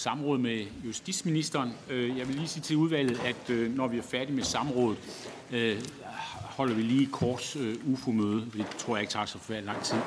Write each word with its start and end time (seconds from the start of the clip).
samråd 0.00 0.38
med 0.38 0.66
justitsministeren. 0.84 1.72
Øh, 1.90 2.18
jeg 2.18 2.28
vil 2.28 2.36
lige 2.36 2.48
sige 2.48 2.62
til 2.62 2.76
udvalget, 2.76 3.20
at 3.24 3.50
øh, 3.50 3.76
når 3.76 3.88
vi 3.88 3.98
er 3.98 4.02
færdige 4.02 4.36
med 4.36 4.42
samrådet, 4.42 4.98
øh, 5.50 5.82
holder 6.42 6.74
vi 6.74 6.82
lige 6.82 7.06
kort 7.06 7.56
UFO-møde. 7.84 8.50
Det 8.52 8.66
tror 8.78 8.96
jeg 8.96 9.02
ikke 9.02 9.12
tager 9.12 9.26
så 9.26 9.38
forfærdelig 9.38 9.66
lang 9.66 9.82
tid. 9.82 9.98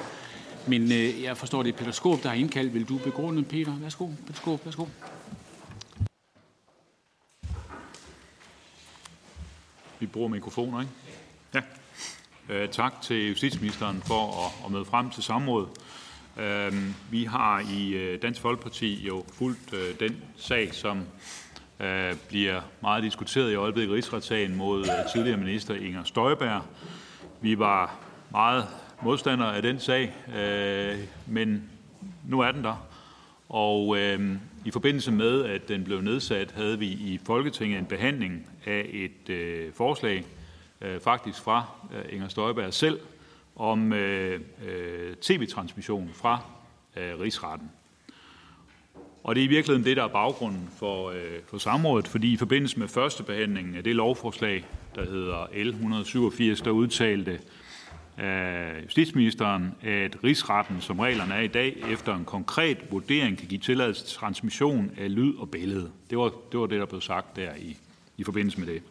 Men 0.68 0.92
jeg 1.24 1.38
forstår, 1.38 1.64
det 1.64 1.74
er 1.74 1.78
Peter 1.78 1.92
Skåb, 1.92 2.24
der 2.24 2.30
har 2.30 2.36
indkaldt. 2.36 2.74
Vil 2.74 2.90
du 2.90 2.98
begrunde, 2.98 3.44
Peter? 3.44 3.76
Værsgo, 3.76 4.08
Peter 4.28 4.34
Skåb, 4.34 4.66
værsgo. 4.66 4.86
Vi 10.00 10.06
bruger 10.06 10.28
mikrofoner, 10.28 10.82
ikke? 10.82 10.94
Ja. 11.54 12.68
Tak 12.68 13.02
til 13.02 13.28
justitsministeren 13.28 14.02
for 14.02 14.46
at, 14.46 14.66
at 14.66 14.72
møde 14.72 14.86
frem 14.86 15.10
til 15.10 15.24
samrådet. 15.24 15.70
Øh, 16.40 16.74
vi 17.12 17.24
har 17.24 17.64
i 17.74 17.94
øh, 17.94 18.22
Dansk 18.22 18.42
Folkeparti 18.42 19.08
jo 19.08 19.26
fulgt 19.34 19.74
øh, 19.74 20.00
den 20.00 20.24
sag, 20.38 20.74
som 20.74 21.02
øh, 21.80 22.14
bliver 22.28 22.62
meget 22.82 23.04
diskuteret 23.04 23.52
i 23.52 23.56
øjeblikket 23.56 23.96
rigsretssagen 23.96 24.56
mod 24.56 24.86
tidligere 25.14 25.38
minister 25.38 25.76
Inger 25.76 26.04
Støjberg. 26.04 26.62
Vi 27.42 27.60
var 27.60 27.96
meget 28.32 28.68
modstandere 29.02 29.56
af 29.56 29.62
den 29.62 29.80
sag, 29.80 30.16
men 31.28 31.70
nu 32.28 32.40
er 32.40 32.52
den 32.52 32.64
der. 32.64 32.88
Og 33.50 33.98
øh, 33.98 34.36
i 34.66 34.72
forbindelse 34.72 35.12
med, 35.12 35.46
at 35.46 35.68
den 35.68 35.84
blev 35.84 36.02
nedsat, 36.02 36.52
havde 36.52 36.80
vi 36.80 36.88
i 36.88 37.20
Folketinget 37.26 37.80
en 37.80 37.86
behandling 37.86 38.48
af 38.66 38.90
et 38.94 39.30
øh, 39.30 39.74
forslag, 39.74 40.26
øh, 40.82 41.00
faktisk 41.00 41.42
fra 41.44 41.66
øh, 41.96 42.14
Inger 42.14 42.28
Støjberg 42.28 42.74
selv, 42.74 43.00
om 43.56 43.94
øh, 43.94 44.42
øh, 44.68 45.16
tv-transmission 45.16 46.10
fra 46.14 46.40
øh, 46.98 47.20
Rigsretten. 47.20 47.72
Og 49.24 49.36
det 49.36 49.42
er 49.42 49.46
i 49.46 49.48
virkeligheden 49.48 49.86
det, 49.86 49.98
der 49.98 50.04
er 50.04 50.08
baggrunden 50.08 50.70
for, 50.78 51.10
øh, 51.10 51.40
for 51.48 51.58
samrådet, 51.58 52.08
fordi 52.08 52.34
i 52.34 52.38
forbindelse 52.38 52.80
med 52.80 52.88
første 52.88 53.24
behandling 53.24 53.76
af 53.76 53.84
det 53.84 53.96
lovforslag, 53.96 54.66
der 54.96 55.06
hedder 55.06 55.48
L 55.64 55.70
187, 55.70 56.62
der 56.62 56.72
udtalte 56.72 57.40
øh, 58.20 58.84
justitsministeren, 58.84 59.76
at 59.82 60.24
rigsretten, 60.24 60.82
som 60.82 61.00
reglerne 61.00 61.34
er 61.34 61.42
i 61.42 61.48
dag, 61.48 61.84
efter 61.92 62.16
en 62.16 62.26
konkret 62.26 62.78
vurdering 62.92 63.38
kan 63.38 63.48
give 63.48 63.60
tilladelse 63.60 64.06
til 64.06 64.18
transmission 64.18 64.92
af 64.98 65.16
lyd 65.16 65.36
og 65.38 65.50
billede. 65.50 65.92
Det 66.10 66.18
var 66.18 66.32
det, 66.52 66.60
var 66.60 66.66
det 66.66 66.80
der 66.80 66.86
blev 66.86 67.02
sagt 67.02 67.36
der 67.36 67.56
i, 67.56 67.78
i 68.18 68.24
forbindelse 68.24 68.60
med 68.60 68.68
det. 68.68 68.82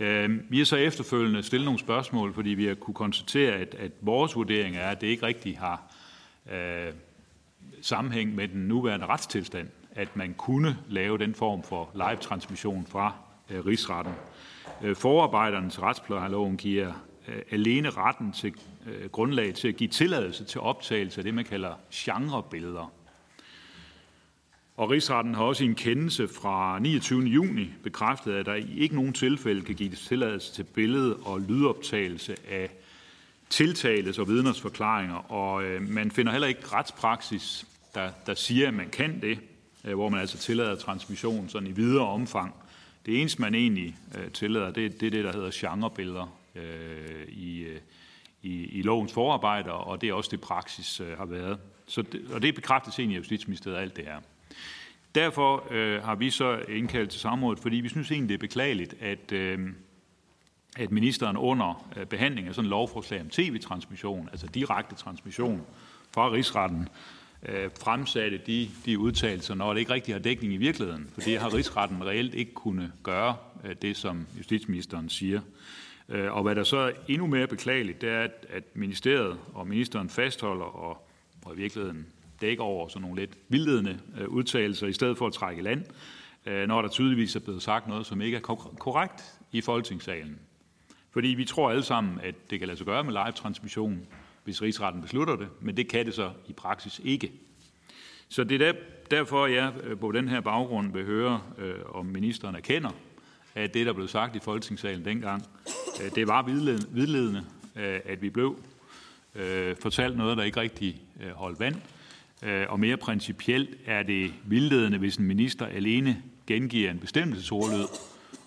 Øh, 0.00 0.50
vi 0.50 0.58
har 0.58 0.64
så 0.64 0.76
efterfølgende 0.76 1.42
stillet 1.42 1.64
nogle 1.64 1.80
spørgsmål, 1.80 2.34
fordi 2.34 2.50
vi 2.50 2.66
har 2.66 2.74
kunne 2.74 2.94
konstatere, 2.94 3.52
at, 3.52 3.74
at 3.74 3.92
vores 4.00 4.36
vurdering 4.36 4.76
er, 4.76 4.88
at 4.88 5.00
det 5.00 5.06
ikke 5.06 5.26
rigtig 5.26 5.58
har 5.58 5.82
øh, 6.52 6.92
sammenhæng 7.80 8.34
med 8.34 8.48
den 8.48 8.60
nuværende 8.60 9.06
retstilstand, 9.06 9.68
at 9.92 10.16
man 10.16 10.34
kunne 10.34 10.78
lave 10.88 11.18
den 11.18 11.34
form 11.34 11.62
for 11.62 11.90
live-transmission 11.94 12.86
fra 12.86 13.14
øh, 13.50 13.66
rigsretten. 13.66 14.12
Øh, 14.82 14.96
forarbejderne 14.96 15.70
til 15.70 15.80
retsplejeloven 15.80 16.56
giver 16.56 16.92
Øh, 17.28 17.42
alene 17.50 17.90
retten 17.90 18.32
til 18.32 18.54
øh, 18.86 19.08
grundlag 19.10 19.54
til 19.54 19.68
at 19.68 19.76
give 19.76 19.88
tilladelse 19.88 20.44
til 20.44 20.60
optagelse 20.60 21.20
af 21.20 21.24
det, 21.24 21.34
man 21.34 21.44
kalder 21.44 21.74
genrebilleder. 21.94 22.92
Og 24.76 24.90
rigsretten 24.90 25.34
har 25.34 25.42
også 25.42 25.64
i 25.64 25.66
en 25.66 25.74
kendelse 25.74 26.28
fra 26.28 26.78
29. 26.78 27.22
juni 27.22 27.70
bekræftet, 27.82 28.32
at 28.32 28.46
der 28.46 28.54
i 28.54 28.78
ikke 28.78 28.94
nogen 28.94 29.12
tilfælde 29.12 29.62
kan 29.62 29.74
gives 29.74 30.00
tilladelse 30.00 30.54
til 30.54 30.64
billede- 30.64 31.16
og 31.16 31.40
lydoptagelse 31.40 32.36
af 32.50 32.70
tiltales 33.50 34.18
og 34.18 34.28
vidners 34.28 34.60
forklaringer. 34.60 35.32
Og 35.32 35.64
øh, 35.64 35.82
man 35.82 36.10
finder 36.10 36.32
heller 36.32 36.48
ikke 36.48 36.66
retspraksis, 36.72 37.66
der, 37.94 38.10
der 38.26 38.34
siger, 38.34 38.68
at 38.68 38.74
man 38.74 38.88
kan 38.88 39.20
det, 39.20 39.38
øh, 39.84 39.94
hvor 39.94 40.08
man 40.08 40.20
altså 40.20 40.38
tillader 40.38 40.74
transmission 40.74 41.48
sådan 41.48 41.68
i 41.68 41.72
videre 41.72 42.06
omfang. 42.06 42.54
Det 43.06 43.20
eneste, 43.20 43.42
man 43.42 43.54
egentlig 43.54 43.96
øh, 44.18 44.30
tillader, 44.30 44.70
det, 44.70 45.00
det 45.00 45.06
er 45.06 45.10
det, 45.10 45.24
der 45.24 45.32
hedder 45.32 45.50
genrebilleder 45.54 46.38
øh, 46.54 47.28
i, 47.28 47.60
øh, 47.60 47.80
i, 48.42 48.64
i 48.64 48.82
lovens 48.82 49.12
forarbejder, 49.12 49.70
og 49.70 50.00
det 50.00 50.08
er 50.08 50.14
også 50.14 50.30
det 50.30 50.40
praksis 50.40 51.00
øh, 51.00 51.18
har 51.18 51.26
været. 51.26 51.58
Så 51.86 52.02
det, 52.02 52.26
og 52.32 52.42
det 52.42 52.54
bekræftes 52.54 52.98
egentlig 52.98 53.16
af 53.16 53.20
Justitsministeriet, 53.20 53.78
alt 53.78 53.96
det 53.96 54.04
her. 54.04 54.20
Derfor 55.16 55.66
øh, 55.70 56.02
har 56.02 56.14
vi 56.14 56.30
så 56.30 56.62
indkaldt 56.68 57.10
til 57.10 57.20
samrådet, 57.20 57.58
fordi 57.58 57.76
vi 57.76 57.88
synes 57.88 58.10
egentlig, 58.10 58.28
det 58.28 58.34
er 58.34 58.48
beklageligt, 58.48 58.94
at, 59.00 59.32
øh, 59.32 59.58
at 60.76 60.90
ministeren 60.90 61.36
under 61.36 61.90
øh, 61.96 62.06
behandling 62.06 62.48
af 62.48 62.54
sådan 62.54 62.66
en 62.66 62.70
lovforslag 62.70 63.20
om 63.20 63.30
tv-transmission, 63.30 64.28
altså 64.32 64.46
direkte 64.46 64.94
transmission 64.94 65.62
fra 66.14 66.30
rigsretten, 66.30 66.88
øh, 67.48 67.70
fremsatte 67.80 68.40
de, 68.46 68.68
de 68.84 68.98
udtalelser, 68.98 69.54
når 69.54 69.72
det 69.72 69.80
ikke 69.80 69.92
rigtig 69.92 70.14
har 70.14 70.18
dækning 70.18 70.52
i 70.52 70.56
virkeligheden. 70.56 71.10
For 71.14 71.20
det 71.20 71.38
har 71.38 71.54
rigsretten 71.54 72.06
reelt 72.06 72.34
ikke 72.34 72.52
kunne 72.54 72.92
gøre, 73.02 73.36
øh, 73.64 73.76
det 73.82 73.96
som 73.96 74.26
justitsministeren 74.38 75.08
siger. 75.08 75.40
Øh, 76.08 76.32
og 76.32 76.42
hvad 76.42 76.54
der 76.54 76.64
så 76.64 76.76
er 76.76 76.90
endnu 77.08 77.26
mere 77.26 77.46
beklageligt, 77.46 78.00
det 78.00 78.10
er, 78.10 78.28
at 78.48 78.64
ministeriet 78.74 79.38
og 79.54 79.66
ministeren 79.66 80.08
fastholder 80.08 80.64
og, 80.64 81.08
og 81.44 81.54
i 81.54 81.56
virkeligheden 81.56 82.06
dække 82.40 82.62
over 82.62 82.88
sådan 82.88 83.02
nogle 83.02 83.20
lidt 83.20 83.38
vildledende 83.48 84.00
øh, 84.20 84.28
udtalelser, 84.28 84.86
i 84.86 84.92
stedet 84.92 85.18
for 85.18 85.26
at 85.26 85.32
trække 85.32 85.62
land, 85.62 85.84
øh, 86.46 86.68
når 86.68 86.82
der 86.82 86.88
tydeligvis 86.88 87.36
er 87.36 87.40
blevet 87.40 87.62
sagt 87.62 87.88
noget, 87.88 88.06
som 88.06 88.20
ikke 88.20 88.36
er 88.36 88.40
korrekt 88.78 89.22
i 89.52 89.60
Folketingssalen. 89.60 90.38
Fordi 91.10 91.28
vi 91.28 91.44
tror 91.44 91.70
alle 91.70 91.82
sammen, 91.82 92.20
at 92.22 92.50
det 92.50 92.58
kan 92.58 92.68
lade 92.68 92.78
sig 92.78 92.86
gøre 92.86 93.04
med 93.04 93.12
live-transmission, 93.12 94.06
hvis 94.44 94.62
rigsretten 94.62 95.02
beslutter 95.02 95.36
det, 95.36 95.48
men 95.60 95.76
det 95.76 95.88
kan 95.88 96.06
det 96.06 96.14
så 96.14 96.30
i 96.48 96.52
praksis 96.52 97.00
ikke. 97.04 97.32
Så 98.28 98.44
det 98.44 98.62
er 98.62 98.72
derfor, 99.10 99.46
jeg 99.46 99.72
øh, 99.82 99.98
på 99.98 100.12
den 100.12 100.28
her 100.28 100.40
baggrund 100.40 100.92
vil 100.92 101.04
høre, 101.04 101.40
om 101.88 102.06
ministeren 102.06 102.54
erkender, 102.54 102.90
at 103.54 103.74
det, 103.74 103.86
der 103.86 103.92
blev 103.92 104.08
sagt 104.08 104.36
i 104.36 104.40
Folketingssalen 104.40 105.04
dengang, 105.04 105.42
det 106.14 106.28
var 106.28 106.42
vidledende, 106.92 107.44
at 108.04 108.22
vi 108.22 108.30
blev 108.30 108.58
fortalt 109.80 110.16
noget, 110.16 110.36
der 110.36 110.44
ikke 110.44 110.60
rigtig 110.60 111.02
holdt 111.34 111.60
vand. 111.60 111.76
Øh, 112.46 112.66
og 112.68 112.80
mere 112.80 112.96
principielt 112.96 113.70
er 113.86 114.02
det 114.02 114.34
vildledende, 114.44 114.98
hvis 114.98 115.16
en 115.16 115.24
minister 115.24 115.66
alene 115.66 116.22
gengiver 116.46 116.90
en 116.90 116.98
bestemmelsesordlyd, 116.98 117.86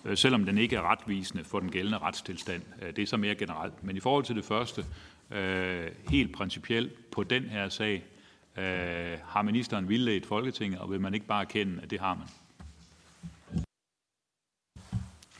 øh, 0.04 0.16
selvom 0.16 0.44
den 0.44 0.58
ikke 0.58 0.76
er 0.76 0.90
retvisende 0.90 1.44
for 1.44 1.60
den 1.60 1.70
gældende 1.70 1.98
retstilstand. 1.98 2.62
Øh, 2.82 2.96
det 2.96 3.02
er 3.02 3.06
så 3.06 3.16
mere 3.16 3.34
generelt. 3.34 3.84
Men 3.84 3.96
i 3.96 4.00
forhold 4.00 4.24
til 4.24 4.36
det 4.36 4.44
første, 4.44 4.84
helt 6.08 6.32
principielt 6.32 7.10
på 7.10 7.22
den 7.22 7.42
her 7.42 7.68
sag, 7.68 8.04
har 9.24 9.42
ministeren 9.42 9.88
vildledt 9.88 10.26
Folketinget, 10.26 10.80
og 10.80 10.90
vil 10.90 11.00
man 11.00 11.14
ikke 11.14 11.26
bare 11.26 11.40
erkende, 11.40 11.82
at 11.82 11.90
det 11.90 12.00
har 12.00 12.14
man? 12.14 12.26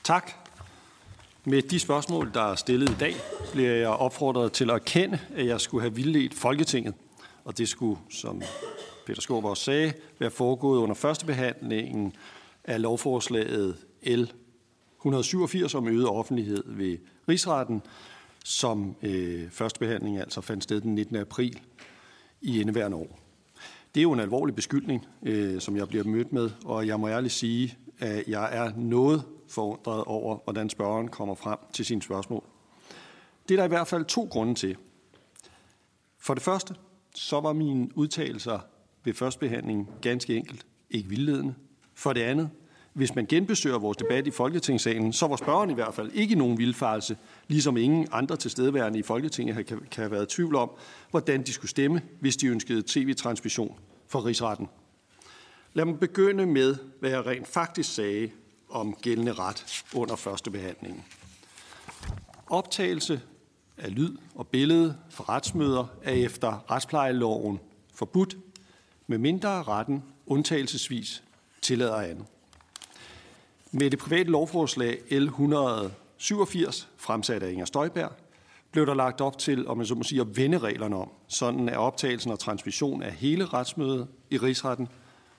Tak. 0.04 0.32
Med 1.44 1.62
de 1.62 1.78
spørgsmål, 1.78 2.31
der 2.34 2.43
er 2.43 2.54
stillet 2.54 2.91
i 2.91 2.94
dag, 3.00 3.15
bliver 3.53 3.72
jeg 3.72 3.88
opfordret 3.88 4.53
til 4.53 4.70
at 4.70 4.75
erkende, 4.75 5.19
at 5.37 5.47
jeg 5.47 5.60
skulle 5.60 5.82
have 5.82 5.94
vildledt 5.94 6.34
Folketinget. 6.34 6.94
Og 7.44 7.58
det 7.58 7.68
skulle, 7.68 8.00
som 8.10 8.42
Peter 9.06 9.20
Skåb 9.20 9.44
også 9.44 9.64
sagde, 9.64 9.92
være 10.18 10.30
foregået 10.30 10.78
under 10.78 10.94
førstebehandlingen 10.94 12.12
af 12.64 12.82
lovforslaget 12.82 13.76
L 14.02 14.24
187 14.98 15.74
om 15.74 15.88
øget 15.88 16.08
offentlighed 16.08 16.62
ved 16.66 16.98
Rigsretten, 17.28 17.82
som 18.44 18.96
øh, 19.02 19.50
førstebehandling 19.50 20.18
altså 20.18 20.40
fandt 20.40 20.64
sted 20.64 20.80
den 20.80 20.94
19. 20.94 21.16
april 21.16 21.60
i 22.40 22.60
indeværende 22.60 22.96
år. 22.96 23.18
Det 23.94 24.00
er 24.00 24.02
jo 24.02 24.12
en 24.12 24.20
alvorlig 24.20 24.54
beskyldning, 24.54 25.06
øh, 25.22 25.60
som 25.60 25.76
jeg 25.76 25.88
bliver 25.88 26.04
mødt 26.04 26.32
med, 26.32 26.50
og 26.64 26.86
jeg 26.86 27.00
må 27.00 27.08
ærligt 27.08 27.32
sige, 27.32 27.78
at 27.98 28.25
jeg 28.28 28.56
er 28.56 28.72
noget 28.76 29.25
forundret 29.48 30.04
over, 30.04 30.38
hvordan 30.44 30.70
spørgeren 30.70 31.08
kommer 31.08 31.34
frem 31.34 31.58
til 31.72 31.84
sine 31.84 32.02
spørgsmål. 32.02 32.44
Det 33.48 33.54
er 33.54 33.58
der 33.58 33.64
i 33.64 33.69
hvert 33.69 33.88
fald 33.88 34.04
to 34.04 34.28
grunde 34.31 34.54
til. 34.54 34.76
For 36.19 36.34
det 36.34 36.43
første, 36.43 36.75
så 37.14 37.40
var 37.40 37.52
mine 37.52 37.88
udtalelser 37.94 38.58
ved 39.04 39.14
førstbehandlingen 39.14 39.88
ganske 40.02 40.36
enkelt 40.36 40.66
ikke 40.90 41.08
vildledende. 41.08 41.54
For 41.94 42.12
det 42.12 42.20
andet, 42.20 42.50
hvis 42.92 43.14
man 43.14 43.26
genbesøger 43.26 43.78
vores 43.78 43.96
debat 43.96 44.26
i 44.26 44.30
Folketingssalen, 44.30 45.12
så 45.12 45.26
var 45.26 45.36
spørgeren 45.36 45.70
i 45.70 45.74
hvert 45.74 45.94
fald 45.94 46.10
ikke 46.12 46.34
nogen 46.34 46.58
vildfarelse, 46.58 47.16
ligesom 47.48 47.76
ingen 47.76 48.08
andre 48.12 48.36
tilstedeværende 48.36 48.98
i 48.98 49.02
Folketinget 49.02 49.66
kan, 49.66 49.78
kan 49.90 50.02
have 50.02 50.10
været 50.10 50.32
i 50.32 50.36
tvivl 50.36 50.54
om, 50.54 50.70
hvordan 51.10 51.42
de 51.42 51.52
skulle 51.52 51.70
stemme, 51.70 52.02
hvis 52.20 52.36
de 52.36 52.46
ønskede 52.46 52.82
tv-transmission 52.86 53.78
for 54.08 54.26
rigsretten. 54.26 54.68
Lad 55.72 55.84
mig 55.84 56.00
begynde 56.00 56.46
med, 56.46 56.76
hvad 57.00 57.10
jeg 57.10 57.26
rent 57.26 57.46
faktisk 57.46 57.94
sagde 57.94 58.30
om 58.68 58.94
gældende 58.94 59.32
ret 59.32 59.84
under 59.94 60.16
første 60.16 60.50
behandling. 60.50 61.06
Optagelse 62.46 63.20
af 63.81 63.94
lyd 63.94 64.17
og 64.35 64.47
billede 64.47 64.97
fra 65.11 65.25
retsmøder 65.29 65.87
er 66.03 66.12
efter 66.12 66.71
retsplejeloven 66.71 67.61
forbudt, 67.94 68.37
med 69.06 69.19
mindre 69.19 69.62
retten 69.62 70.05
undtagelsesvis 70.27 71.23
tillader 71.62 71.97
andet. 71.97 72.27
Med 73.73 73.91
det 73.91 73.99
private 73.99 74.31
lovforslag 74.31 74.99
L 75.11 75.25
187, 75.25 76.88
fremsat 76.97 77.43
af 77.43 77.50
Inger 77.53 77.65
Støjberg, 77.65 78.12
blev 78.73 78.87
der 78.87 78.94
lagt 78.94 79.21
op 79.21 79.38
til, 79.38 79.69
om 79.69 79.77
man 79.77 79.87
så 79.87 79.94
må 79.94 80.03
sige, 80.03 80.21
at 80.21 80.37
vende 80.37 80.59
reglerne 80.59 80.97
om, 80.97 81.11
sådan 81.29 81.69
at 81.69 81.77
optagelsen 81.77 82.31
og 82.32 82.38
transmission 82.38 83.03
af 83.03 83.12
hele 83.12 83.47
retsmødet 83.47 84.09
i 84.31 84.38
rigsretten 84.38 84.88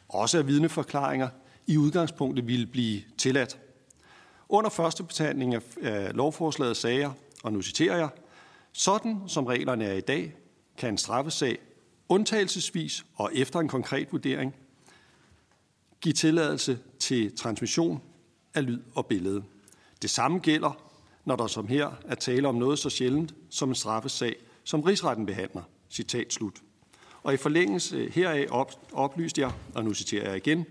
også 0.10 0.38
af 0.38 0.48
vidneforklaringer, 0.48 1.30
i 1.68 1.78
udgangspunktet 1.78 2.48
ville 2.48 2.66
blive 2.66 3.02
tilladt. 3.18 3.60
Under 4.50 4.70
første 4.70 5.04
behandling 5.04 5.56
af 5.82 6.16
lovforslaget 6.16 6.78
sager, 6.78 7.12
og 7.44 7.54
nu 7.54 7.62
citerer 7.62 7.98
jeg, 7.98 8.10
sådan 8.71 9.21
som 9.27 9.45
reglerne 9.45 9.85
er 9.85 9.94
i 9.94 10.01
dag, 10.01 10.33
kan 10.77 10.89
en 10.89 10.97
straffesag 10.97 11.57
undtagelsesvis 12.09 13.06
og 13.15 13.31
efter 13.33 13.59
en 13.59 13.68
konkret 13.68 14.12
vurdering 14.12 14.56
give 16.01 16.13
tilladelse 16.13 16.79
til 17.00 17.35
transmission 17.38 18.01
af 18.53 18.65
lyd 18.65 18.81
og 18.95 19.06
billede. 19.06 19.44
Det 20.01 20.09
samme 20.09 20.39
gælder, 20.39 20.91
når 21.25 21.35
der 21.35 21.47
som 21.47 21.68
her 21.68 21.91
er 22.06 22.15
tale 22.15 22.47
om 22.47 22.56
noget 22.56 22.79
så 22.79 22.89
sjældent 22.89 23.33
som 23.50 23.69
en 23.69 23.75
straffesag, 23.75 24.35
som 24.63 24.81
rigsretten 24.81 25.25
behandler. 25.25 25.62
Citat 25.89 26.33
slut. 26.33 26.62
Og 27.23 27.33
i 27.33 27.38
forlængelse 27.38 28.09
heraf 28.09 28.47
op, 28.50 28.71
oplyste 28.94 29.41
jeg, 29.41 29.51
og 29.75 29.83
nu 29.83 29.94
citerer 29.94 30.27
jeg 30.27 30.38
igen, 30.38 30.65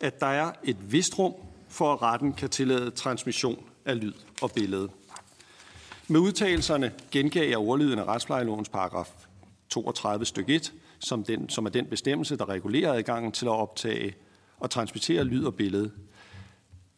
at 0.00 0.20
der 0.20 0.26
er 0.26 0.52
et 0.64 0.92
vist 0.92 1.18
rum 1.18 1.34
for, 1.68 1.92
at 1.92 2.02
retten 2.02 2.32
kan 2.32 2.50
tillade 2.50 2.90
transmission 2.90 3.64
af 3.84 4.00
lyd 4.00 4.12
og 4.42 4.52
billede. 4.52 4.88
Med 6.10 6.20
udtalelserne 6.20 6.92
gengav 7.10 7.48
jeg 7.48 7.58
ordlyden 7.58 7.98
af 7.98 8.04
retsplejelovens 8.04 8.68
paragraf 8.68 9.26
32 9.68 10.24
stykke 10.24 10.54
1, 10.54 10.72
som, 10.98 11.24
den, 11.24 11.48
som 11.48 11.66
er 11.66 11.70
den 11.70 11.86
bestemmelse, 11.86 12.36
der 12.36 12.48
regulerer 12.48 12.92
adgangen 12.92 13.32
til 13.32 13.46
at 13.46 13.50
optage 13.50 14.14
og 14.58 14.70
transmittere 14.70 15.24
lyd 15.24 15.44
og 15.44 15.54
billede. 15.54 15.90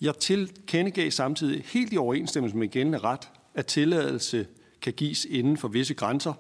Jeg 0.00 0.17
tilkendegav 0.19 1.11
samtidig 1.11 1.64
helt 1.64 1.93
i 1.93 1.97
overensstemmelse 1.97 2.56
med 2.56 2.69
gældende 2.69 2.99
ret, 2.99 3.29
at 3.55 3.67
tilladelse 3.67 4.47
kan 4.82 4.93
gives 4.93 5.25
inden 5.25 5.56
for 5.56 5.69
visse 5.69 5.94
grænser. 5.94 6.32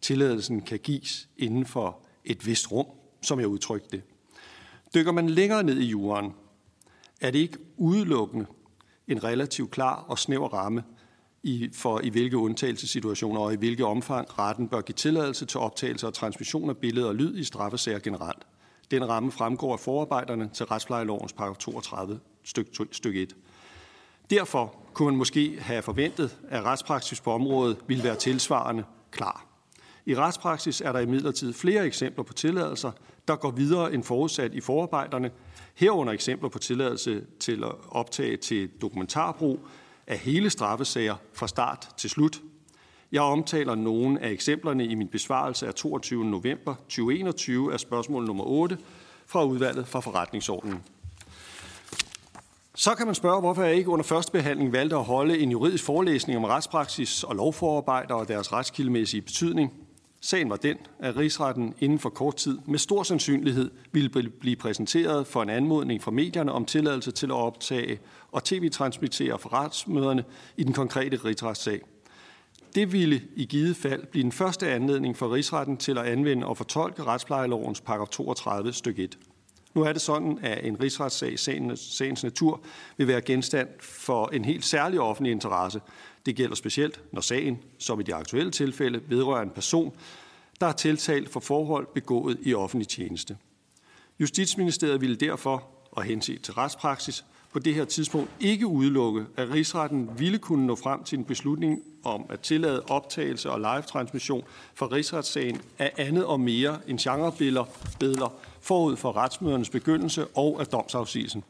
Tilladelsen 0.00 0.60
kan 0.60 0.78
gives 0.78 1.28
inden 1.36 1.66
for 1.66 1.98
et 2.24 2.46
vist 2.46 2.72
rum, 2.72 2.86
som 3.22 3.40
jeg 3.40 3.48
udtrykte 3.48 3.88
det. 3.90 4.02
Dykker 4.94 5.12
man 5.12 5.30
længere 5.30 5.62
ned 5.62 5.78
i 5.78 5.86
jorden, 5.86 6.32
er 7.20 7.30
det 7.30 7.38
ikke 7.38 7.58
udelukkende 7.76 8.46
en 9.08 9.24
relativt 9.24 9.70
klar 9.70 10.04
og 10.08 10.18
snæver 10.18 10.48
ramme 10.48 10.82
i, 11.42 11.70
for 11.72 12.00
i 12.00 12.08
hvilke 12.08 12.36
undtagelsessituationer 12.36 13.40
og 13.40 13.52
i 13.52 13.56
hvilke 13.56 13.86
omfang 13.86 14.38
retten 14.38 14.68
bør 14.68 14.80
give 14.80 14.94
tilladelse 14.94 15.46
til 15.46 15.60
optagelse 15.60 16.06
og 16.06 16.14
transmission 16.14 16.70
af 16.70 16.76
billeder 16.76 17.08
og 17.08 17.14
lyd 17.14 17.36
i 17.36 17.44
straffesager 17.44 17.98
generelt. 17.98 18.46
Den 18.90 19.08
ramme 19.08 19.32
fremgår 19.32 19.72
af 19.72 19.80
forarbejderne 19.80 20.50
til 20.54 20.66
retsplejelovens 20.66 21.32
paragraf 21.32 21.56
32 21.56 22.20
stykke, 22.44 22.70
stykke 22.92 23.22
1. 23.22 23.36
Derfor 24.30 24.74
kunne 24.92 25.06
man 25.06 25.16
måske 25.16 25.56
have 25.60 25.82
forventet, 25.82 26.38
at 26.48 26.64
retspraksis 26.64 27.20
på 27.20 27.32
området 27.32 27.76
ville 27.86 28.04
være 28.04 28.16
tilsvarende 28.16 28.84
klar. 29.10 29.46
I 30.06 30.14
retspraksis 30.14 30.80
er 30.80 30.92
der 30.92 31.00
imidlertid 31.00 31.52
flere 31.52 31.86
eksempler 31.86 32.24
på 32.24 32.32
tilladelser, 32.32 32.90
der 33.28 33.36
går 33.36 33.50
videre 33.50 33.94
end 33.94 34.04
forudsat 34.04 34.54
i 34.54 34.60
forarbejderne, 34.60 35.30
herunder 35.74 36.12
eksempler 36.12 36.48
på 36.48 36.58
tilladelse 36.58 37.24
til 37.40 37.64
at 37.64 37.72
optage 37.88 38.36
til 38.36 38.70
dokumentarbrug 38.80 39.60
af 40.08 40.18
hele 40.18 40.50
straffesager 40.50 41.16
fra 41.34 41.48
start 41.48 41.88
til 41.96 42.10
slut. 42.10 42.40
Jeg 43.12 43.22
omtaler 43.22 43.74
nogle 43.74 44.22
af 44.22 44.30
eksemplerne 44.30 44.86
i 44.86 44.94
min 44.94 45.08
besvarelse 45.08 45.66
af 45.66 45.74
22. 45.74 46.24
november 46.24 46.74
2021 46.74 47.72
af 47.72 47.80
spørgsmål 47.80 48.24
nummer 48.24 48.44
8 48.44 48.78
fra 49.26 49.44
udvalget 49.44 49.86
for 49.86 50.00
forretningsordenen. 50.00 50.82
Så 52.74 52.94
kan 52.94 53.06
man 53.06 53.14
spørge, 53.14 53.40
hvorfor 53.40 53.62
jeg 53.62 53.74
ikke 53.74 53.90
under 53.90 54.04
første 54.04 54.32
behandling 54.32 54.72
valgte 54.72 54.96
at 54.96 55.04
holde 55.04 55.38
en 55.38 55.50
juridisk 55.50 55.84
forelæsning 55.84 56.38
om 56.38 56.44
retspraksis 56.44 57.24
og 57.24 57.36
lovforarbejder 57.36 58.14
og 58.14 58.28
deres 58.28 58.52
retskildemæssige 58.52 59.22
betydning. 59.22 59.72
Sagen 60.20 60.50
var 60.50 60.56
den, 60.56 60.76
at 60.98 61.16
rigsretten 61.16 61.74
inden 61.80 61.98
for 61.98 62.08
kort 62.08 62.36
tid 62.36 62.58
med 62.66 62.78
stor 62.78 63.02
sandsynlighed 63.02 63.70
ville 63.92 64.30
blive 64.40 64.56
præsenteret 64.56 65.26
for 65.26 65.42
en 65.42 65.50
anmodning 65.50 66.02
fra 66.02 66.10
medierne 66.10 66.52
om 66.52 66.64
tilladelse 66.64 67.10
til 67.10 67.26
at 67.26 67.32
optage 67.32 67.98
og 68.32 68.44
tv-transmittere 68.44 69.38
for 69.38 69.52
retsmøderne 69.52 70.24
i 70.56 70.64
den 70.64 70.72
konkrete 70.72 71.16
rigsretssag. 71.16 71.80
Det 72.74 72.92
ville 72.92 73.22
i 73.36 73.44
givet 73.44 73.76
fald 73.76 74.06
blive 74.06 74.22
den 74.22 74.32
første 74.32 74.68
anledning 74.68 75.16
for 75.16 75.34
rigsretten 75.34 75.76
til 75.76 75.98
at 75.98 76.06
anvende 76.06 76.46
og 76.46 76.56
fortolke 76.56 77.04
retsplejelovens 77.04 77.80
paragraf 77.80 78.08
32 78.08 78.72
stykke 78.72 79.04
1. 79.04 79.18
Nu 79.74 79.82
er 79.82 79.92
det 79.92 80.02
sådan, 80.02 80.38
at 80.42 80.64
en 80.64 80.80
rigsretssag 80.80 81.32
i 81.32 81.36
sagens 81.76 82.24
natur 82.24 82.60
vil 82.96 83.08
være 83.08 83.20
genstand 83.20 83.68
for 83.80 84.26
en 84.32 84.44
helt 84.44 84.64
særlig 84.64 85.00
offentlig 85.00 85.32
interesse. 85.32 85.80
Det 86.26 86.36
gælder 86.36 86.54
specielt, 86.54 87.00
når 87.12 87.20
sagen, 87.20 87.58
som 87.78 88.00
i 88.00 88.02
det 88.02 88.12
aktuelle 88.12 88.50
tilfælde, 88.50 89.00
vedrører 89.08 89.42
en 89.42 89.50
person, 89.50 89.92
der 90.60 90.66
er 90.66 90.72
tiltalt 90.72 91.28
for 91.28 91.40
forhold 91.40 91.86
begået 91.94 92.38
i 92.42 92.54
offentlig 92.54 92.88
tjeneste. 92.88 93.36
Justitsministeriet 94.20 95.00
ville 95.00 95.16
derfor, 95.16 95.64
og 95.92 96.02
henset 96.02 96.42
til 96.42 96.54
retspraksis, 96.54 97.24
på 97.52 97.58
det 97.58 97.74
her 97.74 97.84
tidspunkt 97.84 98.30
ikke 98.40 98.66
udelukke, 98.66 99.26
at 99.36 99.50
rigsretten 99.50 100.10
ville 100.18 100.38
kunne 100.38 100.66
nå 100.66 100.76
frem 100.76 101.04
til 101.04 101.18
en 101.18 101.24
beslutning 101.24 101.82
om 102.04 102.26
at 102.28 102.40
tillade 102.40 102.82
optagelse 102.82 103.50
og 103.50 103.60
live-transmission 103.60 104.44
for 104.74 104.92
rigsretssagen 104.92 105.60
af 105.78 105.92
andet 105.96 106.24
og 106.24 106.40
mere 106.40 106.78
end 106.86 106.98
genrebilleder 106.98 108.34
forud 108.60 108.96
for 108.96 109.16
retsmødernes 109.16 109.70
begyndelse 109.70 110.26
og 110.26 110.60
af 110.60 110.66
domsafsigelsen. 110.66 111.44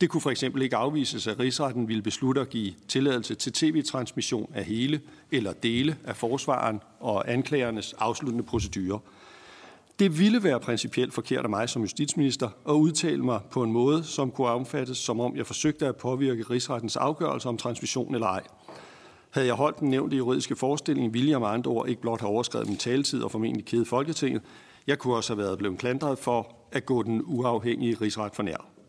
Det 0.00 0.10
kunne 0.10 0.20
for 0.20 0.30
eksempel 0.30 0.62
ikke 0.62 0.76
afvises, 0.76 1.26
at 1.26 1.40
rigsretten 1.40 1.88
ville 1.88 2.02
beslutte 2.02 2.40
at 2.40 2.48
give 2.48 2.72
tilladelse 2.88 3.34
til 3.34 3.52
tv-transmission 3.52 4.50
af 4.54 4.64
hele 4.64 5.00
eller 5.32 5.52
dele 5.52 5.96
af 6.04 6.16
forsvaren 6.16 6.80
og 7.00 7.32
anklagernes 7.32 7.92
afsluttende 7.98 8.44
procedurer. 8.44 8.98
Det 9.98 10.18
ville 10.18 10.42
være 10.42 10.60
principielt 10.60 11.14
forkert 11.14 11.44
af 11.44 11.50
mig 11.50 11.68
som 11.68 11.82
justitsminister 11.82 12.48
at 12.68 12.72
udtale 12.72 13.24
mig 13.24 13.40
på 13.50 13.62
en 13.62 13.72
måde, 13.72 14.04
som 14.04 14.30
kunne 14.30 14.48
omfattes, 14.48 14.98
som 14.98 15.20
om 15.20 15.36
jeg 15.36 15.46
forsøgte 15.46 15.86
at 15.86 15.96
påvirke 15.96 16.42
rigsrettens 16.42 16.96
afgørelse 16.96 17.48
om 17.48 17.56
transmission 17.56 18.14
eller 18.14 18.26
ej. 18.26 18.42
Havde 19.30 19.46
jeg 19.46 19.54
holdt 19.54 19.80
den 19.80 19.88
nævnte 19.88 20.16
juridiske 20.16 20.56
forestilling, 20.56 21.14
ville 21.14 21.30
jeg 21.30 21.40
med 21.40 21.48
andre 21.48 21.70
ord 21.70 21.88
ikke 21.88 22.00
blot 22.00 22.20
have 22.20 22.30
overskrevet 22.30 22.68
min 22.68 22.76
taletid 22.76 23.22
og 23.22 23.30
formentlig 23.30 23.64
kede 23.64 23.84
Folketinget. 23.84 24.42
Jeg 24.86 24.98
kunne 24.98 25.16
også 25.16 25.34
have 25.34 25.42
været 25.44 25.58
blevet 25.58 25.78
klandret 25.78 26.18
for 26.18 26.56
at 26.72 26.86
gå 26.86 27.02
den 27.02 27.22
uafhængige 27.24 27.96
rigsret 28.00 28.34
for 28.34 28.42
nær. 28.42 28.79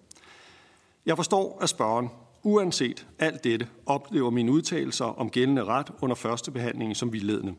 Jeg 1.06 1.16
forstår, 1.16 1.58
at 1.62 1.70
spørgeren, 1.70 2.10
uanset 2.44 3.08
alt 3.20 3.44
dette, 3.44 3.68
oplever 3.86 4.30
mine 4.30 4.52
udtalelser 4.52 5.06
om 5.06 5.30
gældende 5.30 5.64
ret 5.64 5.92
under 6.02 6.16
første 6.16 6.52
behandling 6.52 6.98
som 6.98 7.14
vildledende. 7.14 7.54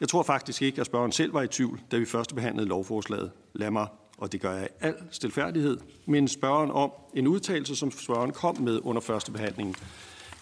Jeg 0.00 0.08
tror 0.08 0.22
faktisk 0.22 0.62
ikke, 0.62 0.80
at 0.80 0.86
spørgeren 0.86 1.12
selv 1.12 1.34
var 1.34 1.42
i 1.42 1.48
tvivl, 1.48 1.80
da 1.90 1.96
vi 1.96 2.04
første 2.04 2.34
behandlede 2.34 2.68
lovforslaget. 2.68 3.30
Lad 3.52 3.70
mig, 3.70 3.86
og 4.18 4.32
det 4.32 4.40
gør 4.40 4.52
jeg 4.52 4.64
i 4.64 4.84
al 4.84 4.94
stilfærdighed, 5.10 5.78
men 6.06 6.28
spørgeren 6.28 6.70
om 6.70 6.92
en 7.14 7.26
udtalelse, 7.26 7.76
som 7.76 7.90
spørgeren 7.90 8.32
kom 8.32 8.60
med 8.60 8.80
under 8.82 9.02
første 9.02 9.32
behandling. 9.32 9.76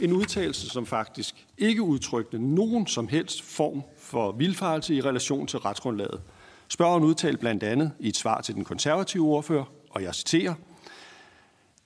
En 0.01 0.13
udtalelse, 0.13 0.69
som 0.69 0.87
faktisk 0.87 1.47
ikke 1.59 1.83
udtrykte 1.83 2.39
nogen 2.39 2.87
som 2.87 3.09
helst 3.09 3.43
form 3.43 3.83
for 3.99 4.33
vildfarelse 4.33 4.95
i 4.95 5.01
relation 5.01 5.47
til 5.47 5.59
retsgrundlaget. 5.59 6.21
Spørgeren 6.69 7.05
udtalte 7.05 7.39
blandt 7.39 7.63
andet 7.63 7.93
i 7.99 8.09
et 8.09 8.17
svar 8.17 8.41
til 8.41 8.55
den 8.55 8.65
konservative 8.65 9.27
ordfører, 9.27 9.65
og 9.91 10.03
jeg 10.03 10.15
citerer, 10.15 10.55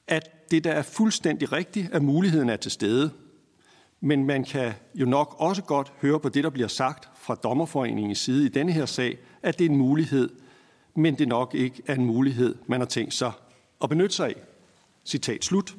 at 0.09 0.51
det 0.51 0.65
der 0.65 0.73
er 0.73 0.83
fuldstændig 0.83 1.53
rigtigt, 1.53 1.89
at 1.93 2.03
muligheden 2.03 2.49
er 2.49 2.57
til 2.57 2.71
stede, 2.71 3.11
men 4.01 4.25
man 4.25 4.45
kan 4.45 4.73
jo 4.95 5.07
nok 5.07 5.37
også 5.39 5.63
godt 5.63 5.93
høre 6.01 6.21
på 6.21 6.29
det, 6.29 6.45
der 6.45 6.51
bliver 6.51 6.69
sagt 6.69 7.09
fra 7.17 7.35
dommerforeningens 7.35 8.19
side 8.19 8.47
i 8.47 8.49
denne 8.49 8.73
her 8.73 8.87
sag, 8.87 9.19
at 9.43 9.59
det 9.59 9.65
er 9.65 9.71
en 9.71 9.77
mulighed, 9.77 10.31
men 10.95 11.19
det 11.19 11.29
nok 11.29 11.55
ikke 11.55 11.83
er 11.87 11.95
en 11.95 12.05
mulighed, 12.05 12.55
man 12.67 12.81
har 12.81 12.87
tænkt 12.87 13.15
sig 13.15 13.33
at 13.83 13.89
benytte 13.89 14.17
sig 14.17 14.29
af. 14.29 14.37
Citat 15.05 15.45
slut. 15.45 15.77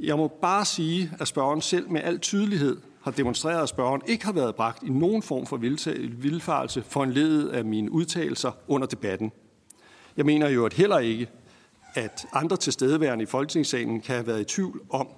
Jeg 0.00 0.16
må 0.16 0.28
bare 0.28 0.64
sige, 0.64 1.10
at 1.20 1.28
spørgeren 1.28 1.60
selv 1.60 1.90
med 1.90 2.00
al 2.00 2.18
tydelighed 2.18 2.76
har 3.02 3.10
demonstreret, 3.10 3.62
at 3.62 3.68
spørgeren 3.68 4.02
ikke 4.06 4.24
har 4.24 4.32
været 4.32 4.54
bragt 4.54 4.82
i 4.82 4.88
nogen 4.88 5.22
form 5.22 5.46
for 5.46 5.56
vildfarelse 5.56 6.82
for 6.82 7.04
en 7.04 7.12
ledet 7.12 7.48
af 7.48 7.64
mine 7.64 7.90
udtalelser 7.92 8.52
under 8.68 8.86
debatten. 8.86 9.32
Jeg 10.16 10.26
mener 10.26 10.48
jo 10.48 10.66
at 10.66 10.72
heller 10.72 10.98
ikke, 10.98 11.28
at 11.96 12.26
andre 12.32 12.56
tilstedeværende 12.56 13.22
i 13.22 13.26
Folketingssalen 13.26 14.00
kan 14.00 14.14
have 14.14 14.26
været 14.26 14.40
i 14.40 14.44
tvivl 14.44 14.80
om, 14.90 15.08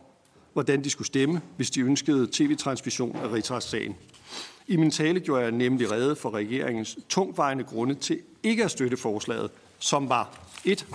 hvordan 0.53 0.85
de 0.85 0.91
skulle 0.91 1.07
stemme, 1.07 1.41
hvis 1.57 1.71
de 1.71 1.81
ønskede 1.81 2.29
tv-transmission 2.33 3.17
af 3.17 3.33
rigsretssagen. 3.33 3.97
I 4.67 4.77
min 4.77 4.91
tale 4.91 5.21
gjorde 5.21 5.43
jeg 5.43 5.53
nemlig 5.53 5.93
rede 5.93 6.17
for 6.17 6.35
regeringens 6.35 6.99
tungvejende 7.09 7.65
grunde 7.65 7.95
til 7.95 8.19
ikke 8.43 8.65
at 8.65 8.71
støtte 8.71 8.97
forslaget, 8.97 9.51
som 9.79 10.09
var 10.09 10.39
et 10.65 10.87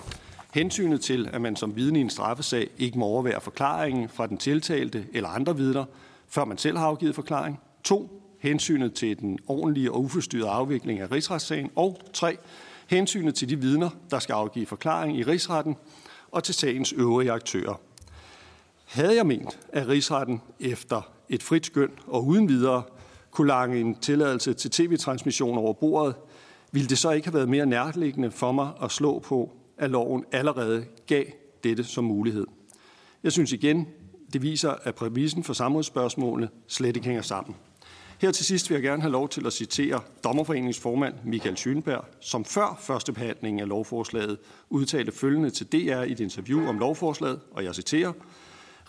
hensynet 0.54 1.02
til, 1.02 1.30
at 1.34 1.42
man 1.42 1.56
som 1.56 1.76
vidne 1.76 2.00
i 2.00 2.02
en 2.02 2.10
straffesag 2.10 2.70
ikke 2.78 3.00
må 3.00 3.06
overvære 3.06 3.42
forklaringen 3.42 4.10
fra 4.10 4.28
den 4.28 4.38
tiltalte 4.38 5.06
eller 5.14 5.30
andre 5.30 5.58
vidner, 5.58 5.86
før 6.28 6.46
man 6.46 6.58
selv 6.58 6.78
har 6.78 6.86
afgivet 6.86 7.16
forklaring. 7.16 7.60
2. 7.84 8.22
Hensynet 8.40 8.94
til 8.94 9.20
den 9.20 9.40
ordentlige 9.48 9.92
og 9.92 10.02
uforstyrrede 10.02 10.50
afvikling 10.50 11.00
af 11.00 11.12
rigsretssagen. 11.12 11.70
Og 11.76 12.00
3. 12.14 12.38
Hensynet 12.88 13.36
til 13.36 13.50
de 13.50 13.60
vidner, 13.60 13.90
der 14.12 14.20
skal 14.20 14.34
afgive 14.34 14.66
forklaring 14.66 15.18
i 15.18 15.24
rigsretten, 15.24 15.76
og 16.32 16.44
til 16.44 16.56
sagens 16.56 16.94
øvrige 16.94 17.32
aktører. 17.32 17.82
Havde 18.86 19.16
jeg 19.16 19.26
ment, 19.26 19.60
at 19.70 19.88
rigsretten 19.88 20.42
efter 20.60 21.02
et 21.30 21.44
frit 21.44 21.66
skøn 21.66 21.92
og 22.08 22.26
uden 22.26 22.50
videre 22.50 22.84
kunne 23.32 23.48
lange 23.48 23.80
en 23.80 23.96
tilladelse 23.96 24.54
til 24.54 24.72
tv-transmission 24.72 25.58
over 25.58 25.74
bordet, 25.74 26.16
ville 26.72 26.90
det 26.90 26.98
så 26.98 27.12
ikke 27.12 27.28
have 27.28 27.34
været 27.34 27.50
mere 27.50 27.66
nærliggende 27.66 28.32
for 28.32 28.52
mig 28.52 28.72
at 28.84 28.92
slå 28.92 29.20
på, 29.20 29.52
at 29.78 29.90
loven 29.90 30.26
allerede 30.32 30.86
gav 31.08 31.26
dette 31.64 31.84
som 31.84 32.04
mulighed. 32.04 32.48
Jeg 33.24 33.32
synes 33.32 33.52
igen, 33.52 33.88
det 34.34 34.42
viser, 34.42 34.76
at 34.84 34.96
præmissen 34.96 35.44
for 35.44 35.54
samrådsspørgsmålene 35.54 36.50
slet 36.68 36.96
ikke 36.96 37.08
hænger 37.08 37.22
sammen. 37.22 37.56
Her 38.22 38.32
til 38.32 38.46
sidst 38.46 38.70
vil 38.70 38.76
jeg 38.76 38.84
gerne 38.84 39.02
have 39.02 39.12
lov 39.12 39.30
til 39.30 39.46
at 39.46 39.54
citere 39.54 40.02
Dommerforeningens 40.24 40.80
formand 40.80 41.14
Michael 41.24 41.58
Schønberg, 41.58 42.06
som 42.20 42.46
før 42.46 42.80
første 42.82 43.14
behandling 43.14 43.62
af 43.62 43.68
lovforslaget 43.68 44.38
udtalte 44.70 45.12
følgende 45.12 45.50
til 45.50 45.68
DR 45.72 46.02
i 46.02 46.12
et 46.12 46.20
interview 46.20 46.68
om 46.68 46.80
lovforslaget, 46.80 47.40
og 47.52 47.64
jeg 47.64 47.76
citerer, 47.76 48.14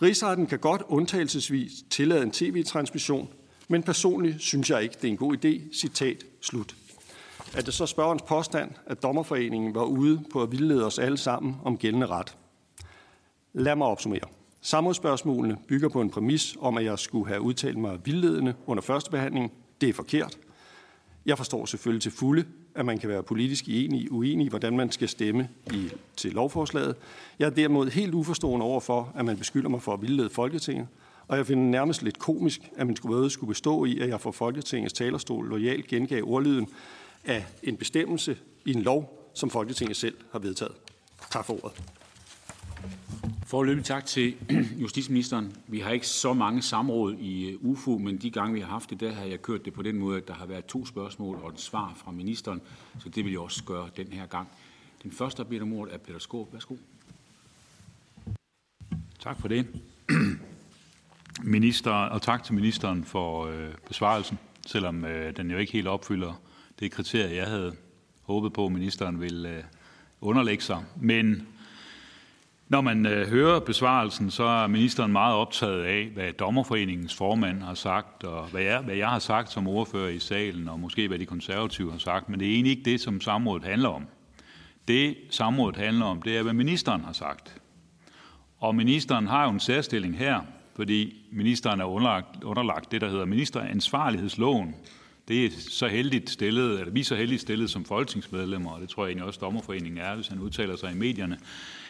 Rigsretten 0.01 0.47
kan 0.47 0.59
godt 0.59 0.81
undtagelsesvis 0.87 1.71
tillade 1.89 2.23
en 2.23 2.31
tv-transmission, 2.31 3.29
men 3.67 3.83
personligt 3.83 4.41
synes 4.41 4.69
jeg 4.69 4.83
ikke, 4.83 4.95
det 5.01 5.07
er 5.07 5.11
en 5.11 5.17
god 5.17 5.45
idé. 5.45 5.79
Citat 5.79 6.23
slut. 6.41 6.75
Er 7.53 7.61
det 7.61 7.73
så 7.73 7.85
spørgerens 7.85 8.21
påstand, 8.21 8.71
at 8.85 9.03
Dommerforeningen 9.03 9.75
var 9.75 9.83
ude 9.83 10.23
på 10.31 10.43
at 10.43 10.51
vildlede 10.51 10.85
os 10.85 10.99
alle 10.99 11.17
sammen 11.17 11.55
om 11.63 11.77
gældende 11.77 12.07
ret? 12.07 12.37
Lad 13.53 13.75
mig 13.75 13.87
opsummere. 13.87 14.27
Samrådsspørgsmålene 14.65 15.57
bygger 15.67 15.89
på 15.89 16.01
en 16.01 16.09
præmis 16.09 16.57
om, 16.59 16.77
at 16.77 16.85
jeg 16.85 16.99
skulle 16.99 17.27
have 17.27 17.41
udtalt 17.41 17.77
mig 17.77 17.99
vildledende 18.05 18.53
under 18.65 18.81
første 18.81 19.11
behandling. 19.11 19.51
Det 19.81 19.89
er 19.89 19.93
forkert. 19.93 20.37
Jeg 21.25 21.37
forstår 21.37 21.65
selvfølgelig 21.65 22.01
til 22.01 22.11
fulde, 22.11 22.45
at 22.75 22.85
man 22.85 22.97
kan 22.97 23.09
være 23.09 23.23
politisk 23.23 23.65
enig, 23.67 24.11
uenig 24.11 24.45
i, 24.45 24.49
hvordan 24.49 24.77
man 24.77 24.91
skal 24.91 25.09
stemme 25.09 25.49
i, 25.73 25.89
til 26.17 26.31
lovforslaget. 26.33 26.95
Jeg 27.39 27.45
er 27.45 27.49
derimod 27.49 27.89
helt 27.89 28.13
uforstående 28.13 28.65
over 28.65 28.79
for, 28.79 29.13
at 29.15 29.25
man 29.25 29.37
beskylder 29.37 29.69
mig 29.69 29.81
for 29.81 29.93
at 29.93 30.01
vildlede 30.01 30.29
Folketinget, 30.29 30.87
og 31.27 31.37
jeg 31.37 31.47
finder 31.47 31.63
nærmest 31.63 32.03
lidt 32.03 32.19
komisk, 32.19 32.71
at 32.77 32.87
min 32.87 32.97
møde 33.03 33.29
skulle 33.29 33.47
bestå 33.47 33.85
i, 33.85 33.99
at 33.99 34.09
jeg 34.09 34.21
fra 34.21 34.31
Folketingets 34.31 34.93
talerstol 34.93 35.49
lojalt 35.49 35.87
gengav 35.87 36.23
ordlyden 36.23 36.67
af 37.25 37.45
en 37.63 37.77
bestemmelse 37.77 38.37
i 38.65 38.73
en 38.73 38.81
lov, 38.81 39.29
som 39.33 39.49
Folketinget 39.49 39.97
selv 39.97 40.15
har 40.31 40.39
vedtaget. 40.39 40.73
Tak 41.31 41.45
for 41.45 41.53
ordet. 41.53 42.04
Forløbig 43.55 43.83
tak 43.83 44.05
til 44.05 44.35
justitsministeren. 44.83 45.55
Vi 45.67 45.79
har 45.79 45.91
ikke 45.91 46.07
så 46.07 46.33
mange 46.33 46.61
samråd 46.61 47.13
i 47.13 47.49
øh, 47.49 47.57
UFO, 47.61 47.97
men 47.97 48.17
de 48.17 48.31
gange, 48.31 48.53
vi 48.53 48.59
har 48.59 48.67
haft 48.67 48.89
det, 48.89 48.99
der 48.99 49.13
har 49.13 49.25
jeg 49.25 49.41
kørt 49.41 49.65
det 49.65 49.73
på 49.73 49.81
den 49.81 49.97
måde, 49.97 50.17
at 50.17 50.27
der 50.27 50.33
har 50.33 50.45
været 50.45 50.65
to 50.65 50.85
spørgsmål 50.85 51.39
og 51.43 51.49
et 51.49 51.59
svar 51.59 51.93
fra 51.95 52.11
ministeren, 52.11 52.61
så 52.99 53.09
det 53.09 53.25
vil 53.25 53.31
jeg 53.31 53.39
også 53.39 53.63
gøre 53.63 53.89
den 53.97 54.07
her 54.07 54.25
gang. 54.25 54.47
Den 55.03 55.11
første, 55.11 55.43
der 55.43 55.49
bliver 55.49 55.63
om 55.63 55.73
ordet, 55.73 55.93
er 55.93 55.97
Peter 55.97 56.19
Skåb. 56.19 56.53
Værsgo. 56.53 56.75
Tak 59.19 59.41
for 59.41 59.47
det. 59.47 59.67
Minister, 61.43 61.91
og 61.91 62.21
tak 62.21 62.43
til 62.43 62.53
ministeren 62.53 63.03
for 63.03 63.45
øh, 63.45 63.69
besvarelsen, 63.87 64.39
selvom 64.67 65.05
øh, 65.05 65.37
den 65.37 65.51
jo 65.51 65.57
ikke 65.57 65.73
helt 65.73 65.87
opfylder 65.87 66.41
det 66.79 66.91
kriterie, 66.91 67.35
jeg 67.35 67.47
havde 67.47 67.75
håbet 68.21 68.53
på, 68.53 68.65
at 68.65 68.71
ministeren 68.71 69.21
ville 69.21 69.49
øh, 69.49 69.63
underlægge 70.21 70.63
sig. 70.63 70.83
Men 70.95 71.47
når 72.67 72.81
man 72.81 73.05
øh, 73.05 73.27
hører 73.27 73.59
besvarelsen, 73.59 74.31
så 74.31 74.43
er 74.43 74.67
ministeren 74.67 75.11
meget 75.11 75.35
optaget 75.35 75.83
af, 75.83 76.09
hvad 76.13 76.33
Dommerforeningens 76.33 77.15
formand 77.15 77.61
har 77.61 77.73
sagt, 77.73 78.23
og 78.23 78.45
hvad 78.45 78.61
jeg, 78.61 78.79
hvad 78.79 78.95
jeg 78.95 79.09
har 79.09 79.19
sagt 79.19 79.51
som 79.51 79.67
ordfører 79.67 80.09
i 80.09 80.19
salen, 80.19 80.69
og 80.69 80.79
måske 80.79 81.07
hvad 81.07 81.19
de 81.19 81.25
konservative 81.25 81.91
har 81.91 81.99
sagt. 81.99 82.29
Men 82.29 82.39
det 82.39 82.47
er 82.47 82.53
egentlig 82.53 82.71
ikke 82.71 82.91
det, 82.91 83.01
som 83.01 83.21
samrådet 83.21 83.63
handler 83.63 83.89
om. 83.89 84.07
Det 84.87 85.15
samrådet 85.29 85.77
handler 85.77 86.05
om, 86.05 86.21
det 86.21 86.37
er, 86.37 86.43
hvad 86.43 86.53
ministeren 86.53 87.01
har 87.01 87.13
sagt. 87.13 87.61
Og 88.59 88.75
ministeren 88.75 89.27
har 89.27 89.43
jo 89.43 89.49
en 89.49 89.59
særstilling 89.59 90.17
her, 90.17 90.41
fordi 90.75 91.27
ministeren 91.31 91.79
er 91.79 91.85
underlagt, 91.85 92.43
underlagt 92.43 92.91
det, 92.91 93.01
der 93.01 93.09
hedder 93.09 93.25
ministeransvarlighedsloven. 93.25 94.75
Det 95.27 95.45
er 95.45 95.49
så 95.69 95.87
heldigt 95.87 96.29
stillet, 96.29 96.79
eller 96.79 96.93
vi 96.93 96.99
er 96.99 97.03
så 97.03 97.15
heldigt 97.15 97.41
stillet 97.41 97.69
som 97.69 97.85
folketingsmedlemmer, 97.85 98.71
og 98.71 98.81
det 98.81 98.89
tror 98.89 99.03
jeg 99.03 99.09
egentlig 99.09 99.27
også 99.27 99.39
Dommerforeningen 99.39 99.97
er, 99.97 100.15
hvis 100.15 100.27
han 100.27 100.39
udtaler 100.39 100.75
sig 100.75 100.91
i 100.91 100.95
medierne, 100.95 101.37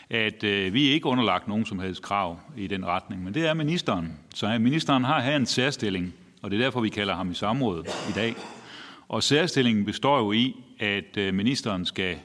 at 0.09 0.43
øh, 0.43 0.73
vi 0.73 0.81
ikke 0.81 1.05
underlagt 1.05 1.47
nogen 1.47 1.65
som 1.65 1.79
helst 1.79 2.01
krav 2.01 2.39
i 2.57 2.67
den 2.67 2.85
retning, 2.85 3.23
men 3.23 3.33
det 3.33 3.45
er 3.45 3.53
ministeren. 3.53 4.19
Så 4.35 4.57
ministeren 4.59 5.03
har 5.03 5.21
her 5.21 5.35
en 5.35 5.45
særstilling, 5.45 6.13
og 6.41 6.51
det 6.51 6.59
er 6.59 6.63
derfor, 6.63 6.81
vi 6.81 6.89
kalder 6.89 7.15
ham 7.15 7.31
i 7.31 7.33
samråd 7.33 7.83
i 8.09 8.13
dag. 8.15 8.35
Og 9.07 9.23
særstillingen 9.23 9.85
består 9.85 10.17
jo 10.17 10.31
i, 10.31 10.55
at 10.79 11.17
øh, 11.17 11.33
ministeren 11.33 11.85
skal 11.85 12.17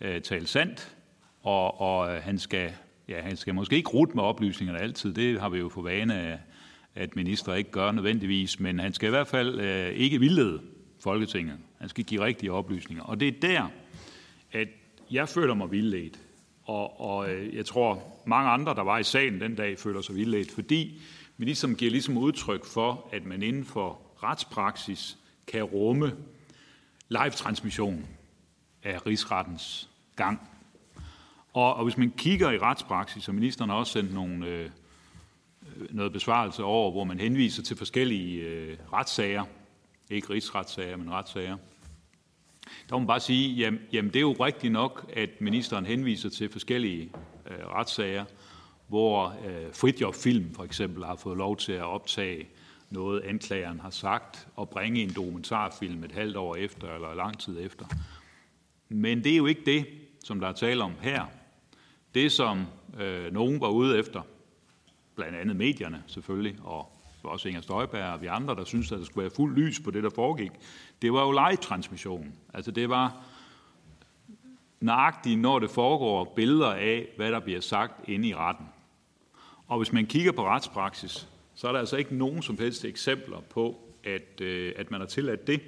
øh, 0.00 0.20
tale 0.20 0.46
sandt, 0.46 0.96
og, 1.42 1.80
og 1.80 2.14
øh, 2.14 2.22
han, 2.22 2.38
skal, 2.38 2.70
ja, 3.08 3.20
han 3.22 3.36
skal 3.36 3.54
måske 3.54 3.76
ikke 3.76 3.90
rute 3.90 4.12
med 4.14 4.22
oplysningerne 4.22 4.80
altid. 4.80 5.14
Det 5.14 5.40
har 5.40 5.48
vi 5.48 5.58
jo 5.58 5.68
for 5.68 5.82
vane 5.82 6.14
af, 6.14 6.38
at 6.94 7.16
minister 7.16 7.54
ikke 7.54 7.70
gør 7.70 7.92
nødvendigvis, 7.92 8.60
men 8.60 8.78
han 8.78 8.92
skal 8.92 9.06
i 9.06 9.10
hvert 9.10 9.26
fald 9.26 9.60
øh, 9.60 9.88
ikke 9.88 10.20
vildlede 10.20 10.60
Folketinget. 11.00 11.56
Han 11.80 11.88
skal 11.88 12.04
give 12.04 12.24
rigtige 12.24 12.52
oplysninger. 12.52 13.04
Og 13.04 13.20
det 13.20 13.28
er 13.28 13.40
der, 13.42 13.70
at 14.52 14.68
jeg 15.10 15.28
føler 15.28 15.54
mig 15.54 15.70
vildledt. 15.70 16.18
Og, 16.64 17.00
og 17.00 17.30
øh, 17.30 17.56
jeg 17.56 17.66
tror, 17.66 18.02
mange 18.26 18.50
andre, 18.50 18.74
der 18.74 18.82
var 18.82 18.98
i 18.98 19.02
salen 19.02 19.40
den 19.40 19.54
dag, 19.54 19.78
føler 19.78 20.00
sig 20.00 20.16
vildledt, 20.16 20.50
fordi 20.50 21.00
ministeren 21.36 21.70
ligesom 21.70 21.76
giver 21.76 21.90
ligesom 21.90 22.18
udtryk 22.18 22.64
for, 22.64 23.08
at 23.12 23.24
man 23.24 23.42
inden 23.42 23.64
for 23.64 24.00
retspraksis 24.22 25.18
kan 25.46 25.62
rumme 25.62 26.16
live-transmission 27.08 28.06
af 28.82 29.06
rigsrettens 29.06 29.90
gang. 30.16 30.48
Og, 31.52 31.74
og 31.74 31.84
hvis 31.84 31.96
man 31.96 32.10
kigger 32.16 32.50
i 32.50 32.58
retspraksis, 32.58 33.28
og 33.28 33.34
ministeren 33.34 33.70
har 33.70 33.76
også 33.76 33.92
sendt 33.92 34.14
nogle, 34.14 34.46
øh, 34.46 34.70
øh 35.76 35.86
noget 35.90 36.12
besvarelse 36.12 36.64
over, 36.64 36.90
hvor 36.90 37.04
man 37.04 37.20
henviser 37.20 37.62
til 37.62 37.76
forskellige 37.76 38.40
øh, 38.40 38.76
retssager, 38.92 39.44
ikke 40.10 40.30
rigsretssager, 40.30 40.96
men 40.96 41.10
retssager, 41.10 41.56
der 42.88 42.92
må 42.92 42.98
man 42.98 43.06
bare 43.06 43.20
sige, 43.20 43.54
jamen, 43.54 43.80
jamen 43.92 44.10
det 44.10 44.16
er 44.16 44.20
jo 44.20 44.32
rigtigt 44.32 44.72
nok, 44.72 45.10
at 45.12 45.30
ministeren 45.40 45.86
henviser 45.86 46.28
til 46.30 46.48
forskellige 46.48 47.12
øh, 47.50 47.66
retssager, 47.66 48.24
hvor 48.88 49.28
øh, 49.46 49.72
Fritjof 49.72 50.14
Film 50.14 50.54
for 50.54 50.64
eksempel 50.64 51.04
har 51.04 51.16
fået 51.16 51.38
lov 51.38 51.56
til 51.56 51.72
at 51.72 51.84
optage 51.84 52.48
noget, 52.90 53.22
anklageren 53.24 53.80
har 53.80 53.90
sagt, 53.90 54.48
og 54.56 54.68
bringe 54.68 55.02
en 55.02 55.12
dokumentarfilm 55.16 56.04
et 56.04 56.12
halvt 56.12 56.36
år 56.36 56.56
efter 56.56 56.94
eller 56.94 57.14
lang 57.14 57.38
tid 57.38 57.60
efter. 57.60 57.86
Men 58.88 59.24
det 59.24 59.32
er 59.32 59.36
jo 59.36 59.46
ikke 59.46 59.62
det, 59.66 59.86
som 60.24 60.40
der 60.40 60.48
er 60.48 60.52
tale 60.52 60.82
om 60.82 60.92
her. 61.00 61.24
Det, 62.14 62.32
som 62.32 62.66
øh, 63.00 63.32
nogen 63.32 63.60
var 63.60 63.68
ude 63.68 63.98
efter, 63.98 64.22
blandt 65.14 65.36
andet 65.36 65.56
medierne 65.56 66.02
selvfølgelig, 66.06 66.56
og 66.62 66.93
også 67.28 67.48
Inger 67.48 67.60
Støjberg 67.60 68.12
og 68.12 68.22
vi 68.22 68.26
andre, 68.26 68.54
der 68.54 68.64
synes, 68.64 68.92
at 68.92 68.98
der 68.98 69.04
skulle 69.04 69.22
være 69.22 69.34
fuld 69.36 69.56
lys 69.56 69.80
på 69.80 69.90
det, 69.90 70.02
der 70.02 70.10
foregik, 70.10 70.52
det 71.02 71.12
var 71.12 71.26
jo 71.26 71.30
live-transmission. 71.30 72.34
Altså 72.54 72.70
det 72.70 72.88
var 72.88 73.24
nøjagtigt, 74.80 75.40
når 75.40 75.58
det 75.58 75.70
foregår, 75.70 76.32
billeder 76.36 76.72
af, 76.72 77.06
hvad 77.16 77.32
der 77.32 77.40
bliver 77.40 77.60
sagt 77.60 78.08
inde 78.08 78.28
i 78.28 78.34
retten. 78.34 78.66
Og 79.66 79.78
hvis 79.78 79.92
man 79.92 80.06
kigger 80.06 80.32
på 80.32 80.46
retspraksis, 80.46 81.28
så 81.54 81.68
er 81.68 81.72
der 81.72 81.78
altså 81.78 81.96
ikke 81.96 82.16
nogen 82.16 82.42
som 82.42 82.58
helst 82.58 82.84
eksempler 82.84 83.40
på, 83.40 83.80
at, 84.04 84.40
øh, 84.40 84.72
at 84.76 84.90
man 84.90 85.00
har 85.00 85.06
tilladt 85.06 85.46
det. 85.46 85.60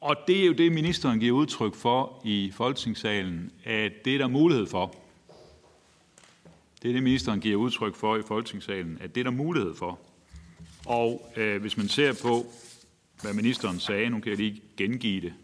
Og 0.00 0.16
det 0.26 0.42
er 0.42 0.46
jo 0.46 0.52
det, 0.52 0.72
ministeren 0.72 1.20
giver 1.20 1.36
udtryk 1.36 1.74
for 1.74 2.22
i 2.24 2.50
Folketingssalen, 2.54 3.50
at 3.64 3.92
det 4.04 4.14
er 4.14 4.18
der 4.18 4.28
mulighed 4.28 4.66
for. 4.66 4.94
Det 6.82 6.88
er 6.88 6.92
det, 6.92 7.02
ministeren 7.02 7.40
giver 7.40 7.56
udtryk 7.56 7.94
for 7.94 8.16
i 8.16 8.22
Folketingssalen, 8.22 8.98
at 9.00 9.14
det 9.14 9.20
er 9.20 9.24
der 9.24 9.30
mulighed 9.30 9.74
for. 9.74 9.98
Og 10.86 11.32
øh, 11.36 11.60
hvis 11.60 11.76
man 11.76 11.88
ser 11.88 12.12
på, 12.22 12.46
hvad 13.22 13.32
ministeren 13.32 13.80
sagde, 13.80 14.10
nu 14.10 14.20
kan 14.20 14.30
jeg 14.30 14.38
lige 14.38 14.62
gengive 14.76 15.20
det, 15.20 15.34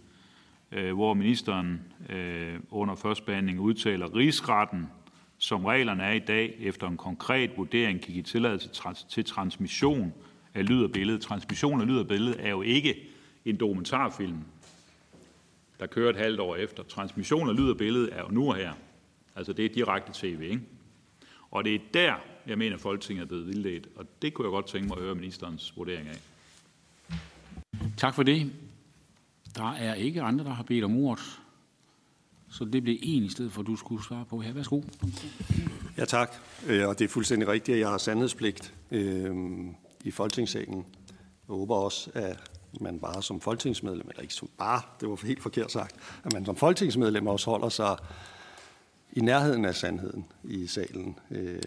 øh, 0.72 0.94
hvor 0.94 1.14
ministeren 1.14 1.80
øh, 2.10 2.54
under 2.70 2.94
førstbehandling 2.94 3.60
udtaler, 3.60 4.16
rigsretten, 4.16 4.86
som 5.38 5.64
reglerne 5.64 6.02
er 6.02 6.12
i 6.12 6.18
dag, 6.18 6.56
efter 6.60 6.88
en 6.88 6.96
konkret 6.96 7.50
vurdering 7.56 8.00
kan 8.00 8.12
give 8.12 8.22
tilladelse 8.22 8.70
til 9.08 9.24
transmission 9.24 10.14
af 10.54 10.68
lyd 10.68 10.82
og 10.84 10.92
billede. 10.92 11.18
Transmission 11.18 11.80
af 11.80 11.86
lyd 11.86 11.98
og 11.98 12.08
billede 12.08 12.38
er 12.38 12.50
jo 12.50 12.62
ikke 12.62 12.94
en 13.44 13.56
dokumentarfilm, 13.56 14.38
der 15.80 15.86
kører 15.86 16.10
et 16.10 16.16
halvt 16.16 16.40
år 16.40 16.56
efter. 16.56 16.82
Transmission 16.82 17.48
af 17.48 17.56
lyd 17.56 17.70
og 17.70 17.76
billede 17.76 18.10
er 18.10 18.20
jo 18.20 18.28
nu 18.30 18.48
og 18.48 18.56
her. 18.56 18.72
Altså 19.36 19.52
det 19.52 19.64
er 19.64 19.68
direkte 19.68 20.12
tv, 20.14 20.40
ikke? 20.42 20.60
Og 21.54 21.64
det 21.64 21.75
er 21.75 21.78
der, 21.94 22.14
jeg 22.46 22.58
mener, 22.58 22.78
Folketinget 22.78 23.23
er 23.23 23.26
blevet 23.26 23.46
vildledt, 23.46 23.88
og 23.96 24.06
det 24.23 24.34
kunne 24.34 24.46
jeg 24.46 24.50
godt 24.50 24.66
tænke 24.66 24.88
mig 24.88 24.96
at 24.96 25.02
høre 25.02 25.14
ministerens 25.14 25.76
vurdering 25.76 26.08
af. 26.08 26.20
Tak 27.96 28.14
for 28.14 28.23
det. 28.23 28.52
Der 29.56 29.73
er 29.73 29.94
ikke 29.94 30.23
andre, 30.23 30.44
der 30.44 30.50
har 30.50 30.62
bedt 30.62 30.84
om 30.84 30.96
ordet. 30.96 31.40
Så 32.50 32.64
det 32.64 32.82
blev 32.82 32.99
en 33.02 33.23
i 33.23 33.28
stedet 33.28 33.52
for, 33.52 33.61
at 33.61 33.66
du 33.66 33.76
skulle 33.76 34.04
svare 34.04 34.25
på 34.25 34.40
her. 34.40 34.52
Værsgo. 34.52 34.82
Ja, 35.96 36.04
tak. 36.04 36.34
Øh, 36.66 36.88
og 36.88 36.99
det 36.99 37.04
er 37.04 37.08
fuldstændig 37.08 37.49
rigtigt, 37.49 37.75
at 37.75 37.80
jeg 37.80 37.88
har 37.88 37.99
sandhedspligt 37.99 38.75
øh, 38.90 39.34
i 40.04 40.11
Folketingssalen. 40.11 40.87
Jeg 41.49 41.54
håber 41.56 41.76
også, 41.76 42.11
at 42.14 42.50
man 42.80 42.99
bare 42.99 43.23
som 43.23 43.40
folketingsmedlem, 43.40 44.08
eller 44.08 44.23
ikke 44.23 44.34
som 44.34 44.49
bare, 44.58 44.82
det 45.00 45.08
var 45.08 45.26
helt 45.26 45.42
forkert 45.42 45.73
sagt, 45.73 45.96
at 46.25 46.32
man 46.32 46.44
som 46.44 46.56
folketingsmedlem 46.56 47.26
også 47.26 47.50
holder 47.50 47.68
sig 47.68 47.96
i 49.16 49.21
nærheden 49.21 49.64
af 49.64 49.75
sandheden 49.75 50.26
i 50.44 50.66
salen, 50.66 51.18
øh, 51.30 51.61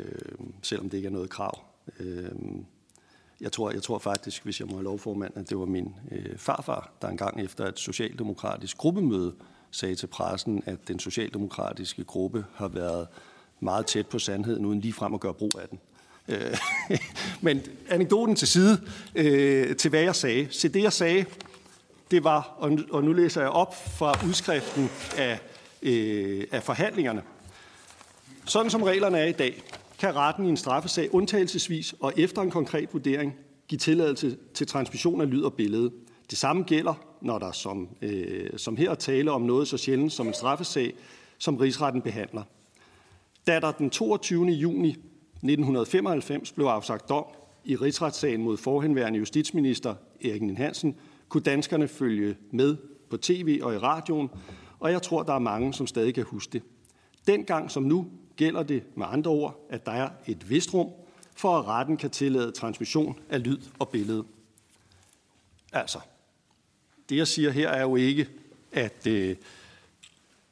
selvom 0.62 0.90
det 0.90 0.98
ikke 0.98 1.08
er 1.08 1.12
noget 1.12 1.30
krav. 1.30 1.64
Øh, 2.00 2.32
jeg, 3.42 3.52
tror, 3.52 3.72
jeg 3.72 3.84
tror 3.84 4.00
faktisk, 4.00 4.44
hvis 4.44 4.60
jeg 4.60 4.68
må 4.68 4.74
have 4.74 4.84
lovformand, 4.84 5.38
at 5.38 5.50
det 5.50 5.60
var 5.60 5.66
min 5.66 5.96
øh, 6.12 6.38
farfar, 6.38 6.92
der 7.02 7.08
engang 7.08 7.42
efter 7.42 7.66
et 7.66 7.80
socialdemokratisk 7.80 8.78
gruppemøde 8.78 9.34
sagde 9.72 9.96
til 9.96 10.08
pressen, 10.08 10.64
at 10.66 10.88
den 10.88 11.00
socialdemokratiske 11.00 12.04
gruppe 12.04 12.46
har 12.56 12.68
været 12.68 13.08
meget 13.60 13.86
tæt 13.86 14.08
på 14.08 14.20
sandheden, 14.20 14.66
uden 14.66 14.82
lige 14.82 14.94
frem 14.94 15.14
at 15.14 15.20
gøre 15.20 15.34
brug 15.34 15.52
af 15.62 15.68
den. 15.70 15.80
Øh, 16.28 16.58
men 17.42 17.62
anekdoten 17.90 18.36
til 18.36 18.48
side, 18.48 18.82
øh, 19.16 19.76
til 19.76 19.90
hvad 19.90 20.02
jeg 20.02 20.16
sagde. 20.16 20.48
Se, 20.52 20.70
det 20.70 20.84
jeg 20.84 20.94
sagde, 20.94 21.26
det 22.12 22.24
var, 22.24 22.58
og 22.92 23.04
nu 23.04 23.14
læser 23.14 23.42
jeg 23.42 23.50
op 23.50 23.76
fra 23.98 24.26
udskriften 24.28 24.90
af, 25.18 25.40
øh, 25.82 26.44
af 26.52 26.64
forhandlingerne. 26.64 27.22
Sådan 28.48 28.72
som 28.72 28.84
reglerne 28.84 29.18
er 29.18 29.26
i 29.26 29.32
dag, 29.32 29.64
kan 30.00 30.16
retten 30.16 30.46
i 30.46 30.50
en 30.50 30.58
straffesag 30.58 31.14
undtagelsesvis 31.14 31.96
og 32.00 32.14
efter 32.18 32.42
en 32.42 32.52
konkret 32.52 32.94
vurdering 32.94 33.34
give 33.68 33.80
tilladelse 33.80 34.38
til 34.54 34.68
transmission 34.68 35.22
af 35.22 35.30
lyd 35.30 35.44
og 35.44 35.54
billede. 35.54 35.92
Det 36.30 36.38
samme 36.38 36.64
gælder, 36.64 36.94
når 37.22 37.40
der 37.40 37.52
som, 37.52 37.90
øh, 38.02 38.50
som 38.58 38.78
her 38.78 38.96
tale 38.96 39.32
om 39.32 39.42
noget 39.42 39.68
så 39.68 39.78
sjældent 39.78 40.14
som 40.14 40.28
en 40.28 40.34
straffesag, 40.34 40.94
som 41.38 41.56
rigsretten 41.58 42.02
behandler. 42.02 42.44
Da 43.48 43.60
der 43.60 43.72
den 43.72 43.90
22. 43.90 44.46
juni 44.46 44.90
1995 44.90 46.52
blev 46.52 46.66
afsagt 46.66 47.10
dom 47.10 47.26
i 47.66 47.76
rigsretssagen 47.76 48.44
mod 48.44 48.58
forhenværende 48.58 49.20
justitsminister 49.20 49.96
Erik 50.26 50.42
Nien 50.42 50.58
Hansen, 50.58 50.96
kunne 51.30 51.44
danskerne 51.44 51.88
følge 51.88 52.36
med 52.52 52.78
på 53.10 53.18
tv 53.18 53.60
og 53.64 53.74
i 53.74 53.78
radioen, 53.78 54.30
og 54.80 54.92
jeg 54.92 55.02
tror, 55.02 55.24
der 55.24 55.34
er 55.34 55.40
mange, 55.40 55.74
som 55.74 55.88
stadig 55.88 56.14
kan 56.14 56.24
huske 56.24 56.54
det. 56.54 56.62
Dengang 57.28 57.72
som 57.72 57.84
nu 57.84 58.08
gælder 58.38 58.64
det 58.64 58.84
med 58.96 59.06
andre 59.10 59.32
ord, 59.32 59.66
at 59.70 59.86
der 59.86 59.92
er 59.92 60.10
et 60.28 60.50
vist 60.50 60.74
rum 60.74 60.90
for, 61.36 61.60
at 61.60 61.66
retten 61.66 61.98
kan 61.98 62.10
tillade 62.10 62.52
transmission 62.52 63.20
af 63.30 63.44
lyd 63.44 63.58
og 63.80 63.90
billede. 63.90 64.24
Altså, 65.74 66.00
det 67.10 67.18
jeg 67.18 67.28
siger 67.28 67.52
her 67.52 67.70
er 67.70 67.82
jo 67.82 67.96
ikke, 67.96 68.30
at 68.72 69.08
øh, 69.08 69.36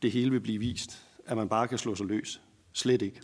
det 0.01 0.12
hele 0.12 0.32
vil 0.32 0.39
blive 0.39 0.60
vist, 0.60 1.01
at 1.25 1.38
man 1.38 1.50
bare 1.50 1.68
kan 1.68 1.77
slå 1.77 1.96
sig 1.96 2.06
løs. 2.06 2.42
Slet 2.74 3.01
ikke. 3.01 3.22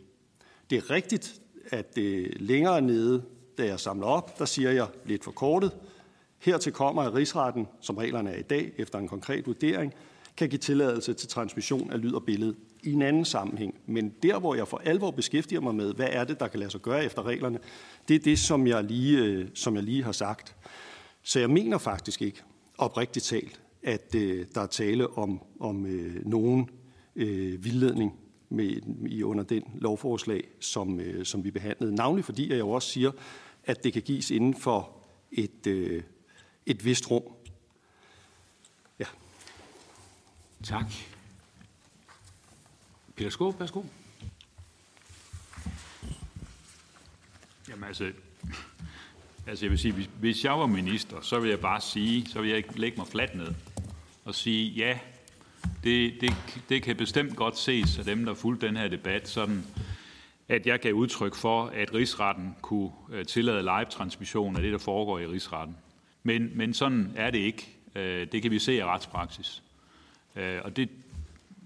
Det 0.70 0.77
er 0.77 0.89
rigtigt, 0.89 1.41
at 1.65 1.98
øh, 1.98 2.30
længere 2.36 2.82
nede, 2.82 3.24
da 3.58 3.65
jeg 3.65 3.80
samler 3.80 4.08
op, 4.08 4.39
der 4.39 4.46
siger 4.46 4.72
jeg 4.72 4.88
lidt 5.06 5.24
for 5.24 5.32
kortet. 5.32 5.72
Hertil 6.39 6.74
kommer, 6.74 7.01
at 7.01 7.13
rigsretten, 7.13 7.68
som 7.82 7.98
reglerne 7.98 8.32
er 8.32 8.39
i 8.39 8.41
dag, 8.41 8.72
efter 8.77 9.00
en 9.00 9.08
konkret 9.08 9.48
vurdering, 9.48 9.94
kan 10.38 10.50
give 10.50 10.60
tilladelse 10.60 11.13
til 11.13 11.30
transmission 11.30 11.91
af 11.91 12.01
lyd 12.01 12.13
og 12.13 12.24
billede 12.24 12.56
i 12.84 12.94
en 12.94 13.01
anden 13.01 13.25
sammenhæng. 13.25 13.71
Men 13.91 14.13
der, 14.24 14.39
hvor 14.39 14.55
jeg 14.55 14.67
for 14.67 14.81
alvor 14.86 15.12
beskæftiger 15.12 15.62
mig 15.62 15.75
med, 15.75 15.93
hvad 15.93 16.07
er 16.10 16.24
det, 16.24 16.39
der 16.39 16.48
kan 16.48 16.60
lade 16.60 16.71
sig 16.71 16.81
gøre 16.81 17.05
efter 17.05 17.24
reglerne, 17.24 17.60
det 18.07 18.15
er 18.15 18.19
det, 18.19 18.39
som 18.39 18.67
jeg 18.67 18.83
lige, 18.83 19.17
øh, 19.17 19.48
som 19.53 19.75
jeg 19.75 19.83
lige 19.83 20.03
har 20.03 20.12
sagt. 20.12 20.55
Så 21.24 21.39
jeg 21.39 21.50
mener 21.50 21.77
faktisk 21.77 22.21
ikke, 22.21 22.41
oprigtigt 22.77 23.25
talt, 23.25 23.62
at 23.83 24.15
øh, 24.15 24.45
der 24.55 24.62
er 24.62 24.67
tale 24.67 25.17
om, 25.17 25.41
om 25.60 25.86
øh, 25.86 26.25
nogen 26.25 26.69
øh, 27.15 27.63
vildledning 27.63 28.13
med, 28.50 28.81
i 29.07 29.24
under 29.24 29.43
den 29.43 29.63
lovforslag, 29.75 30.48
som, 30.60 31.00
øh, 31.00 31.25
som 31.25 31.43
vi 31.43 31.51
behandlede. 31.51 31.95
Navnlig 31.95 32.25
fordi 32.25 32.50
jeg 32.50 32.60
jo 32.60 32.69
også 32.69 32.89
siger, 32.89 33.12
at 33.63 33.83
det 33.83 33.93
kan 33.93 34.01
gives 34.01 34.31
inden 34.31 34.55
for 34.55 34.98
et, 35.31 35.67
øh, 35.67 36.03
et 36.65 36.86
vist 36.86 37.12
rum. 37.12 37.24
Ja. 39.00 39.05
Tak. 40.63 40.86
Peter 43.15 43.30
Skåb, 43.30 43.60
værsgo. 43.60 43.84
Jamen 47.69 47.84
altså, 47.84 48.12
altså 49.47 49.65
jeg 49.65 49.71
vil 49.71 49.80
sige, 49.80 49.93
hvis, 49.93 50.10
hvis 50.19 50.43
jeg 50.45 50.60
var 50.60 50.65
minister, 50.65 51.21
så 51.21 51.39
vil 51.39 51.50
jeg 51.50 51.60
bare 51.60 51.82
sige, 51.82 52.26
så 52.26 52.41
vil 52.41 52.50
jeg 52.50 52.58
ikke 52.58 52.80
lægge 52.80 52.97
mig 52.97 53.08
fladt 53.08 53.36
ned 53.36 53.54
og 54.26 54.36
sige, 54.36 54.69
ja, 54.69 55.00
det, 55.84 56.21
det, 56.21 56.34
det 56.69 56.84
kan 56.84 56.95
bestemt 56.95 57.36
godt 57.36 57.58
ses 57.58 58.00
af 58.00 58.06
dem, 58.06 58.26
der 58.26 58.34
fulgte 58.34 58.67
den 58.67 58.78
her 58.78 58.88
debat, 58.88 59.28
sådan 59.28 59.63
at 60.47 60.65
jeg 60.65 60.80
gav 60.80 60.93
udtryk 60.93 61.36
for, 61.36 61.65
at 61.65 61.93
rigsretten 61.93 62.56
kunne 62.62 62.91
øh, 63.12 63.26
tillade 63.26 63.62
live-transmission 63.62 64.56
af 64.56 64.62
det, 64.62 64.71
der 64.71 64.78
foregår 64.78 65.19
i 65.19 65.28
rigsretten. 65.28 65.78
Men, 66.24 66.52
men 66.58 66.74
sådan 66.74 67.13
er 67.15 67.32
det 67.32 67.39
ikke. 67.39 67.78
Øh, 67.95 68.28
det 68.32 68.41
kan 68.41 68.52
vi 68.52 68.60
se 68.60 68.76
i 68.76 68.84
retspraksis. 68.84 69.63
Øh, 70.36 70.60
og 70.63 70.78
det, 70.78 70.89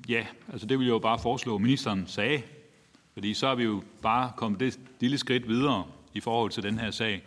ja, 0.10 0.26
altså 0.52 0.68
det 0.68 0.80
vil 0.80 0.86
jeg 0.86 0.94
jo 0.94 1.00
bare 1.00 1.20
foreslå, 1.20 1.56
at 1.56 1.62
ministeren 1.62 2.08
sagde. 2.08 2.42
Fordi 3.14 3.34
så 3.34 3.48
er 3.48 3.56
vi 3.56 3.64
jo 3.64 3.84
bare 4.02 4.32
kommet 4.38 4.60
det 4.60 4.80
lille 5.00 5.18
skridt 5.18 5.48
videre 5.48 5.84
i 6.14 6.20
forhold 6.20 6.52
til 6.52 6.64
den 6.64 6.80
her 6.80 6.92
sag. 6.92 7.24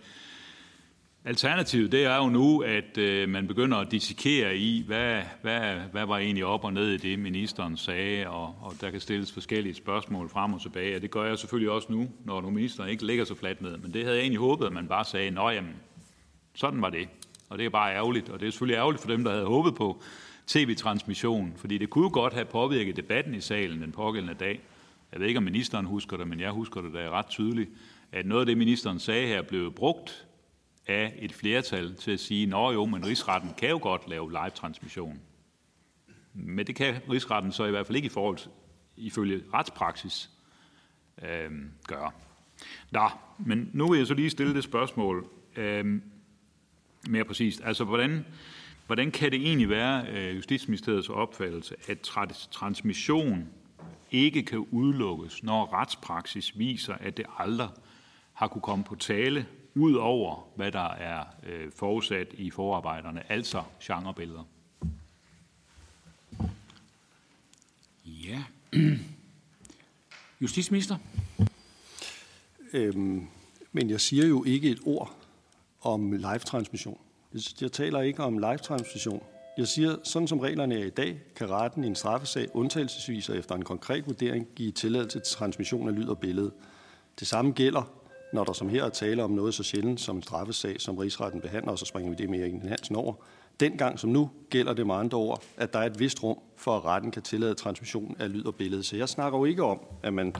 Alternativet 1.24 1.92
det 1.92 2.04
er 2.04 2.16
jo 2.16 2.28
nu, 2.28 2.62
at 2.62 2.98
øh, 2.98 3.28
man 3.28 3.46
begynder 3.46 3.78
at 3.78 3.90
dissekere 3.90 4.56
i, 4.56 4.84
hvad, 4.86 5.22
hvad, 5.42 5.74
hvad 5.92 6.06
var 6.06 6.18
egentlig 6.18 6.44
op 6.44 6.64
og 6.64 6.72
ned 6.72 6.90
i 6.90 6.96
det, 6.96 7.18
ministeren 7.18 7.76
sagde, 7.76 8.28
og, 8.28 8.54
og 8.62 8.74
der 8.80 8.90
kan 8.90 9.00
stilles 9.00 9.32
forskellige 9.32 9.74
spørgsmål 9.74 10.28
frem 10.28 10.54
og 10.54 10.62
tilbage, 10.62 10.96
og 10.96 11.02
det 11.02 11.10
gør 11.10 11.24
jeg 11.24 11.38
selvfølgelig 11.38 11.70
også 11.70 11.92
nu, 11.92 12.08
når 12.24 12.40
nu 12.40 12.50
ministeren 12.50 12.90
ikke 12.90 13.06
ligger 13.06 13.24
så 13.24 13.34
fladt 13.34 13.62
ned. 13.62 13.76
Men 13.76 13.94
det 13.94 14.02
havde 14.02 14.16
jeg 14.16 14.22
egentlig 14.22 14.40
håbet, 14.40 14.66
at 14.66 14.72
man 14.72 14.88
bare 14.88 15.04
sagde, 15.04 15.30
nå 15.30 15.50
jamen, 15.50 15.76
sådan 16.54 16.82
var 16.82 16.90
det. 16.90 17.08
Og 17.48 17.58
det 17.58 17.66
er 17.66 17.70
bare 17.70 17.94
ærgerligt, 17.94 18.28
og 18.28 18.40
det 18.40 18.46
er 18.46 18.50
selvfølgelig 18.50 18.76
ærgerligt 18.76 19.02
for 19.02 19.10
dem, 19.10 19.24
der 19.24 19.30
havde 19.30 19.46
håbet 19.46 19.74
på 19.74 20.02
tv-transmission, 20.48 21.52
fordi 21.56 21.78
det 21.78 21.90
kunne 21.90 22.04
jo 22.04 22.10
godt 22.12 22.32
have 22.32 22.44
påvirket 22.44 22.96
debatten 22.96 23.34
i 23.34 23.40
salen 23.40 23.82
den 23.82 23.92
pågældende 23.92 24.34
dag. 24.34 24.60
Jeg 25.12 25.20
ved 25.20 25.26
ikke, 25.26 25.38
om 25.38 25.44
ministeren 25.44 25.86
husker 25.86 26.16
det, 26.16 26.28
men 26.28 26.40
jeg 26.40 26.50
husker 26.50 26.80
det 26.80 26.94
da 26.94 27.10
ret 27.10 27.26
tydeligt, 27.26 27.70
at 28.12 28.26
noget 28.26 28.40
af 28.40 28.46
det, 28.46 28.58
ministeren 28.58 28.98
sagde 28.98 29.26
her, 29.26 29.42
blev 29.42 29.72
brugt 29.72 30.26
af 30.86 31.14
et 31.18 31.32
flertal 31.32 31.94
til 31.94 32.10
at 32.10 32.20
sige, 32.20 32.46
nå 32.46 32.72
jo, 32.72 32.84
men 32.84 33.06
rigsretten 33.06 33.50
kan 33.58 33.68
jo 33.70 33.78
godt 33.82 34.08
lave 34.08 34.30
live-transmission. 34.30 35.20
Men 36.34 36.66
det 36.66 36.76
kan 36.76 36.94
rigsretten 37.10 37.52
så 37.52 37.64
i 37.64 37.70
hvert 37.70 37.86
fald 37.86 37.96
ikke 37.96 38.06
i 38.06 38.08
forhold 38.08 38.36
til, 38.36 38.50
ifølge 38.96 39.42
retspraksis 39.54 40.30
øh, 41.22 41.50
gøre. 41.86 42.10
Nå, 42.90 43.08
men 43.38 43.70
nu 43.72 43.88
vil 43.88 43.98
jeg 43.98 44.06
så 44.06 44.14
lige 44.14 44.30
stille 44.30 44.54
det 44.54 44.64
spørgsmål 44.64 45.28
øh, 45.56 46.00
mere 47.08 47.24
præcist. 47.24 47.60
Altså, 47.64 47.84
hvordan, 47.84 48.26
hvordan 48.88 49.10
kan 49.10 49.32
det 49.32 49.40
egentlig 49.40 49.68
være 49.68 50.06
øh, 50.08 50.36
Justitsministeriets 50.36 51.08
opfattelse, 51.08 51.74
at 51.88 51.98
transmission 52.50 53.48
ikke 54.10 54.42
kan 54.42 54.58
udelukkes, 54.58 55.42
når 55.42 55.72
retspraksis 55.72 56.58
viser, 56.58 56.94
at 56.94 57.16
det 57.16 57.26
aldrig 57.38 57.68
har 58.32 58.48
kunne 58.48 58.62
komme 58.62 58.84
på 58.84 58.94
tale 58.94 59.46
ud 59.74 59.94
over, 59.94 60.48
hvad 60.56 60.72
der 60.72 60.88
er 60.88 61.24
øh, 61.46 61.72
forudsat 61.76 62.28
i 62.32 62.50
forarbejderne, 62.50 63.32
altså 63.32 63.62
genrebilleder. 63.82 64.44
Ja. 68.04 68.42
Justitsminister? 70.40 70.96
Øhm, 72.72 73.26
men 73.72 73.90
jeg 73.90 74.00
siger 74.00 74.26
jo 74.26 74.44
ikke 74.44 74.70
et 74.70 74.80
ord 74.84 75.16
om 75.80 76.12
live-transmission. 76.12 76.98
Jeg 77.60 77.72
taler 77.72 78.00
ikke 78.00 78.22
om 78.22 78.38
live-transmission. 78.38 79.22
Jeg 79.58 79.68
siger, 79.68 79.96
sådan 80.04 80.28
som 80.28 80.40
reglerne 80.40 80.80
er 80.80 80.84
i 80.84 80.90
dag, 80.90 81.20
kan 81.36 81.50
retten 81.50 81.84
i 81.84 81.86
en 81.86 81.94
straffesag 81.94 82.56
undtagelsesvis 82.56 83.28
og 83.28 83.36
efter 83.36 83.54
en 83.54 83.64
konkret 83.64 84.06
vurdering 84.06 84.46
give 84.56 84.72
tilladelse 84.72 85.20
til 85.20 85.36
transmission 85.36 85.88
af 85.88 85.94
lyd 85.94 86.08
og 86.08 86.18
billede. 86.18 86.50
Det 87.20 87.28
samme 87.28 87.52
gælder 87.52 87.98
når 88.32 88.44
der 88.44 88.52
som 88.52 88.68
her 88.68 88.84
er 88.84 88.88
tale 88.88 89.24
om 89.24 89.30
noget 89.30 89.54
så 89.54 89.62
sjældent 89.62 90.00
som 90.00 90.16
en 90.16 90.22
straffesag, 90.22 90.80
som 90.80 90.98
rigsretten 90.98 91.40
behandler, 91.40 91.72
og 91.72 91.78
så 91.78 91.84
springer 91.84 92.10
vi 92.10 92.16
det 92.16 92.30
mere 92.30 92.48
ind 92.48 92.64
i 92.64 92.68
Hansen 92.68 92.96
over. 92.96 93.14
Dengang 93.60 93.98
som 93.98 94.10
nu 94.10 94.30
gælder 94.50 94.72
det 94.72 94.86
med 94.86 94.94
andre 94.94 95.18
ord, 95.18 95.42
at 95.56 95.72
der 95.72 95.78
er 95.78 95.86
et 95.86 95.98
vist 95.98 96.22
rum 96.22 96.38
for, 96.56 96.76
at 96.76 96.84
retten 96.84 97.10
kan 97.10 97.22
tillade 97.22 97.54
transmission 97.54 98.16
af 98.18 98.32
lyd 98.32 98.44
og 98.44 98.54
billede. 98.54 98.82
Så 98.82 98.96
jeg 98.96 99.08
snakker 99.08 99.38
jo 99.38 99.44
ikke 99.44 99.62
om, 99.62 99.80
at 100.02 100.14
man, 100.14 100.34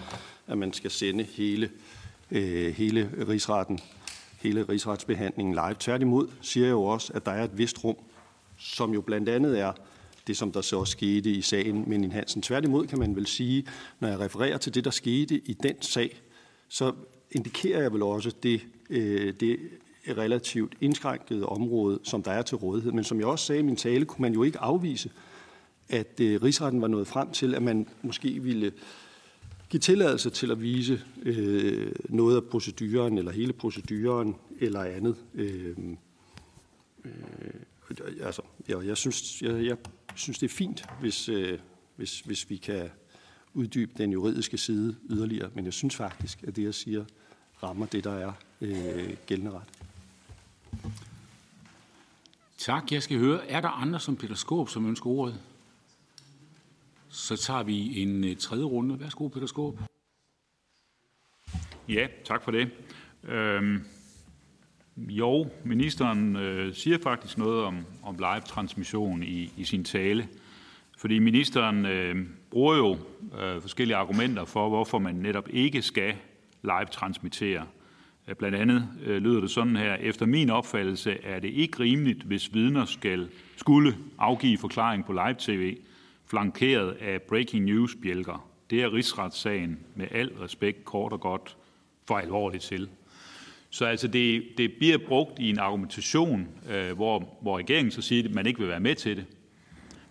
at 0.47 0.59
man 0.59 0.73
skal 0.73 0.91
sende 0.91 1.25
hele, 1.25 1.71
øh, 2.31 2.75
hele 2.75 3.11
rigsretten, 3.29 3.81
hele 4.39 4.63
rigsretsbehandlingen 4.63 5.55
live. 5.55 5.77
Tværtimod 5.79 6.29
siger 6.41 6.67
jeg 6.67 6.73
jo 6.73 6.83
også, 6.83 7.13
at 7.13 7.27
der 7.27 7.33
er 7.33 7.45
et 7.45 7.59
vist 7.59 7.85
rum, 7.85 7.97
som 8.59 8.93
jo 8.93 9.01
blandt 9.01 9.29
andet 9.29 9.61
er 9.61 9.73
det, 10.27 10.37
som 10.37 10.53
der 10.53 10.61
så 10.61 10.79
også 10.79 10.91
skete 10.91 11.31
i 11.31 11.43
sagen 11.43 11.85
med 11.87 11.99
Nien 11.99 12.13
Hansen. 12.13 12.43
Tværtimod 12.43 12.87
kan 12.87 12.99
man 12.99 13.17
vel 13.17 13.27
sige, 13.27 13.67
når 14.01 14.09
jeg 14.09 14.21
refererer 14.21 14.59
til 14.59 14.75
det, 14.75 14.85
der 14.85 14.91
skete 14.91 15.41
i 15.45 15.53
den 15.53 15.83
sag, 15.83 16.21
så 16.69 16.93
indikerer 17.31 17.83
jeg 17.83 17.93
vel 17.93 18.03
også 18.03 18.33
det, 18.43 18.67
øh, 18.91 19.35
det 19.41 19.59
relativt 20.09 20.75
indskrænkede 20.81 21.47
område, 21.47 21.99
som 22.03 22.23
der 22.23 22.31
er 22.31 22.43
til 22.43 22.57
rådighed. 22.57 22.93
Men 22.93 23.05
som 23.05 23.19
jeg 23.19 23.27
også 23.27 23.45
sagde 23.45 23.61
i 23.61 23.65
min 23.65 23.77
tale, 23.77 24.05
kunne 24.05 24.23
man 24.23 24.35
jo 24.35 24.43
ikke 24.43 24.59
afvise, 24.59 25.11
at 25.89 26.21
øh, 26.21 26.43
rigsretten 26.43 26.81
var 26.81 26.89
nået 26.89 27.07
frem 27.07 27.31
til, 27.31 27.55
at 27.55 27.63
man 27.63 27.87
måske 28.03 28.43
ville 28.43 28.73
give 29.69 29.81
tilladelse 29.81 30.31
til 30.31 30.51
at 30.51 30.63
vise 30.63 31.03
øh, 31.23 31.93
noget 32.09 32.37
af 32.37 32.45
proceduren, 32.45 33.19
eller 33.19 33.33
hele 33.33 33.53
proceduren, 33.53 34.37
eller 34.61 34.83
andet. 34.83 35.17
Øh, 35.35 35.77
øh, 37.05 37.11
altså, 38.21 38.43
jeg, 38.69 38.87
jeg, 38.87 38.97
synes, 38.97 39.43
jeg, 39.43 39.65
jeg 39.65 39.77
synes, 40.15 40.39
det 40.39 40.51
er 40.51 40.55
fint, 40.55 40.85
hvis, 41.01 41.29
øh, 41.29 41.59
hvis, 41.97 42.21
hvis 42.21 42.51
vi 42.51 42.57
kan 42.57 42.91
uddybe 43.55 43.93
den 43.99 44.13
juridiske 44.13 44.59
side 44.59 44.97
yderligere, 45.11 45.51
men 45.55 45.65
jeg 45.65 45.73
synes 45.73 45.97
faktisk, 45.97 46.43
at 46.43 46.57
det, 46.57 46.65
jeg 46.65 46.75
siger, 46.75 47.05
rammer 47.63 47.87
det, 47.87 48.05
der 48.05 48.13
er 48.13 48.33
øh, 48.61 49.17
gældende 49.27 49.51
ret. 49.51 49.69
Tak. 52.59 52.93
Jeg 52.93 53.03
skal 53.03 53.19
høre, 53.19 53.47
er 53.47 53.61
der 53.61 53.69
andre 53.69 54.01
som 54.01 54.17
Peter 54.17 54.35
Skåb, 54.35 54.69
som 54.69 54.87
ønsker 54.87 55.07
ordet? 55.07 55.41
Så 57.11 57.37
tager 57.37 57.63
vi 57.63 58.03
en 58.03 58.25
øh, 58.25 58.37
tredje 58.37 58.65
runde. 58.65 59.01
Værsgo, 59.01 59.29
Peter 59.29 59.47
Skåb. 59.47 59.81
Ja, 61.89 62.07
tak 62.25 62.43
for 62.43 62.51
det. 62.51 62.71
Øhm, 63.25 63.85
jo, 64.97 65.47
ministeren 65.65 66.37
øh, 66.37 66.75
siger 66.75 66.99
faktisk 67.03 67.39
noget 67.39 67.65
om, 67.65 67.85
om 68.03 68.15
live-transmission 68.15 69.23
i, 69.23 69.53
i 69.57 69.65
sin 69.65 69.85
tale. 69.85 70.29
Fordi 70.99 71.19
ministeren 71.19 71.87
øh, 71.87 72.17
bruger 72.51 72.77
jo 72.77 72.99
øh, 73.41 73.61
forskellige 73.61 73.97
argumenter 73.97 74.45
for, 74.45 74.69
hvorfor 74.69 74.99
man 74.99 75.15
netop 75.15 75.49
ikke 75.51 75.83
skal 75.83 76.15
live-transmittere. 76.63 77.67
Øh, 78.29 78.35
blandt 78.35 78.57
andet 78.57 78.89
øh, 79.05 79.23
lyder 79.23 79.41
det 79.41 79.51
sådan 79.51 79.77
her. 79.77 79.95
Efter 79.95 80.27
min 80.27 80.51
opfattelse 80.51 81.25
er 81.25 81.41
det 81.41 81.49
ikke 81.49 81.81
rimeligt, 81.81 82.23
hvis 82.23 82.55
vidner 82.55 82.85
skal 82.85 83.29
skulle 83.57 83.97
afgive 84.19 84.59
forklaring 84.59 85.05
på 85.05 85.13
live-tv, 85.13 85.77
flankeret 86.31 86.97
af 87.01 87.23
breaking 87.23 87.65
news-bjælker. 87.65 88.49
Det 88.71 88.83
er 88.83 88.93
rigsretssagen 88.93 89.79
med 89.95 90.07
al 90.11 90.29
respekt 90.29 90.85
kort 90.85 91.13
og 91.13 91.21
godt 91.21 91.57
for 92.09 92.19
alvorligt 92.19 92.63
til. 92.63 92.89
Så 93.71 93.85
altså 93.85 94.09
det, 94.09 94.45
det 94.59 94.73
bliver 94.79 94.99
brugt 94.99 95.39
i 95.39 95.51
en 95.51 95.59
argumentation, 95.59 96.49
øh, 96.71 96.93
hvor, 96.93 97.39
hvor 97.43 97.59
regeringen 97.59 97.91
så 97.91 98.03
siger, 98.03 98.25
at 98.29 98.35
man 98.35 98.47
ikke 98.47 98.61
vil 98.61 98.69
være 98.69 98.81
med 98.81 98.95
til 98.95 99.17
det. 99.17 99.25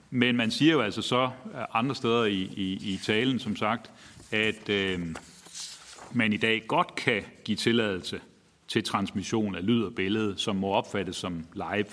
Men 0.10 0.36
man 0.36 0.52
siger 0.52 0.74
jo 0.74 0.82
altså 0.82 1.02
så 1.02 1.24
øh, 1.24 1.62
andre 1.74 1.96
steder 1.96 2.26
i, 2.26 2.42
i, 2.42 2.94
i 2.94 3.00
talen, 3.04 3.40
som 3.40 3.56
sagt, 3.56 3.92
at 4.32 4.70
øh, 4.70 5.00
man 6.12 6.34
i 6.34 6.38
dag 6.38 6.64
godt 6.68 6.96
kan 6.96 7.24
give 7.44 7.56
tilladelse 7.56 8.22
til 8.68 8.84
transmission 8.84 9.56
af 9.56 9.66
lyd 9.66 9.84
og 9.84 9.96
billede, 9.96 10.34
som 10.38 10.56
må 10.56 10.68
opfattes 10.68 11.16
som 11.16 11.46
live 11.54 11.86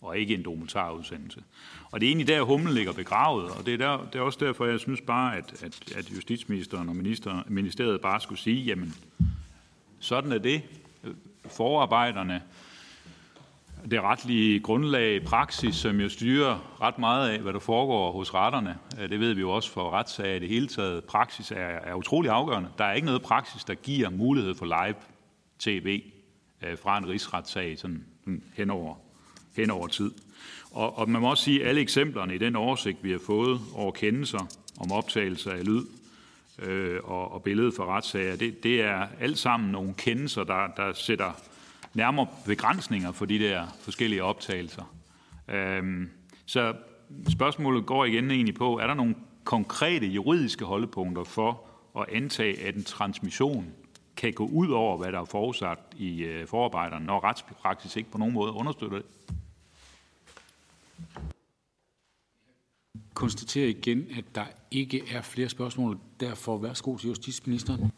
og 0.00 0.18
ikke 0.18 0.34
en 0.34 0.42
dokumentarudsendelse. 0.42 1.42
Og 1.90 2.00
det 2.00 2.06
er 2.06 2.10
egentlig 2.10 2.28
der, 2.28 2.42
humlen 2.42 2.74
ligger 2.74 2.92
begravet, 2.92 3.50
og 3.50 3.66
det 3.66 3.74
er, 3.74 3.78
der, 3.78 4.06
det 4.12 4.18
er 4.18 4.22
også 4.22 4.38
derfor, 4.40 4.66
jeg 4.66 4.80
synes 4.80 5.00
bare, 5.00 5.36
at, 5.36 5.62
at, 5.62 5.94
at 5.96 6.10
justitsministeren 6.10 6.88
og 6.88 6.96
minister, 6.96 7.42
ministeriet 7.48 8.00
bare 8.00 8.20
skulle 8.20 8.38
sige, 8.38 8.64
jamen, 8.64 8.94
sådan 10.00 10.32
er 10.32 10.38
det. 10.38 10.62
Forarbejderne, 11.46 12.42
det 13.90 14.02
retlige 14.02 14.60
grundlag, 14.60 15.24
praksis, 15.24 15.74
som 15.74 16.00
jo 16.00 16.08
styrer 16.08 16.78
ret 16.80 16.98
meget 16.98 17.30
af, 17.30 17.38
hvad 17.38 17.52
der 17.52 17.58
foregår 17.58 18.12
hos 18.12 18.34
retterne. 18.34 18.78
Øh, 19.00 19.08
det 19.08 19.20
ved 19.20 19.34
vi 19.34 19.40
jo 19.40 19.50
også 19.50 19.70
for 19.70 19.90
retssager 19.90 20.34
i 20.34 20.38
det 20.38 20.48
hele 20.48 20.68
taget. 20.68 21.04
Praksis 21.04 21.50
er, 21.50 21.56
er 21.56 21.94
utrolig 21.94 22.30
afgørende. 22.30 22.68
Der 22.78 22.84
er 22.84 22.92
ikke 22.92 23.06
noget 23.06 23.22
praksis, 23.22 23.64
der 23.64 23.74
giver 23.74 24.10
mulighed 24.10 24.54
for 24.54 24.64
live 24.64 24.94
tv 25.58 26.02
øh, 26.62 26.78
fra 26.78 26.98
en 26.98 27.08
rigsretssag 27.08 27.78
sådan, 27.78 28.04
hen, 28.54 28.70
over, 28.70 28.94
hen 29.56 29.70
over 29.70 29.86
tid. 29.86 30.10
Og, 30.70 30.98
og 30.98 31.10
man 31.10 31.22
må 31.22 31.30
også 31.30 31.44
sige, 31.44 31.62
at 31.62 31.68
alle 31.68 31.80
eksemplerne 31.80 32.34
i 32.34 32.38
den 32.38 32.56
oversigt, 32.56 33.04
vi 33.04 33.10
har 33.10 33.20
fået 33.26 33.60
over 33.74 33.92
kendelser 33.92 34.46
om 34.80 34.92
optagelser 34.92 35.50
af 35.50 35.66
lyd 35.66 35.84
øh, 36.58 37.00
og, 37.04 37.32
og 37.32 37.42
billedet 37.42 37.74
for 37.74 37.84
retssager, 37.84 38.36
det, 38.36 38.62
det 38.62 38.82
er 38.82 39.06
alt 39.20 39.38
sammen 39.38 39.70
nogle 39.70 39.94
kendelser, 39.94 40.44
der, 40.44 40.66
der 40.76 40.92
sætter 40.92 41.32
nærmere 41.94 42.26
begrænsninger 42.46 43.12
for 43.12 43.24
de 43.24 43.38
der 43.38 43.66
forskellige 43.80 44.24
optagelser. 44.24 44.94
Øhm, 45.48 46.10
så 46.46 46.74
spørgsmålet 47.28 47.86
går 47.86 48.04
igen 48.04 48.30
egentlig 48.30 48.54
på, 48.54 48.78
er 48.78 48.86
der 48.86 48.94
nogle 48.94 49.14
konkrete 49.44 50.06
juridiske 50.06 50.64
holdepunkter 50.64 51.24
for 51.24 51.62
at 51.98 52.04
antage, 52.12 52.60
at 52.62 52.74
en 52.74 52.84
transmission 52.84 53.66
kan 54.16 54.32
gå 54.32 54.46
ud 54.46 54.68
over, 54.68 54.96
hvad 54.96 55.12
der 55.12 55.20
er 55.20 55.24
forudsat 55.24 55.78
i 55.96 56.22
øh, 56.22 56.46
forarbejderne, 56.46 57.06
når 57.06 57.24
retspraksis 57.24 57.96
ikke 57.96 58.10
på 58.10 58.18
nogen 58.18 58.34
måde 58.34 58.52
understøtter 58.52 58.96
det? 58.96 59.06
Konstaterer 63.26 63.68
igen, 63.68 64.06
at 64.18 64.24
der 64.34 64.44
ikke 64.70 65.02
er 65.14 65.22
flere 65.22 65.48
spørgsmål. 65.48 65.98
Derfor 66.20 66.58
værsgo 66.58 66.96
til 66.96 67.08
justitsministeren. 67.08 67.92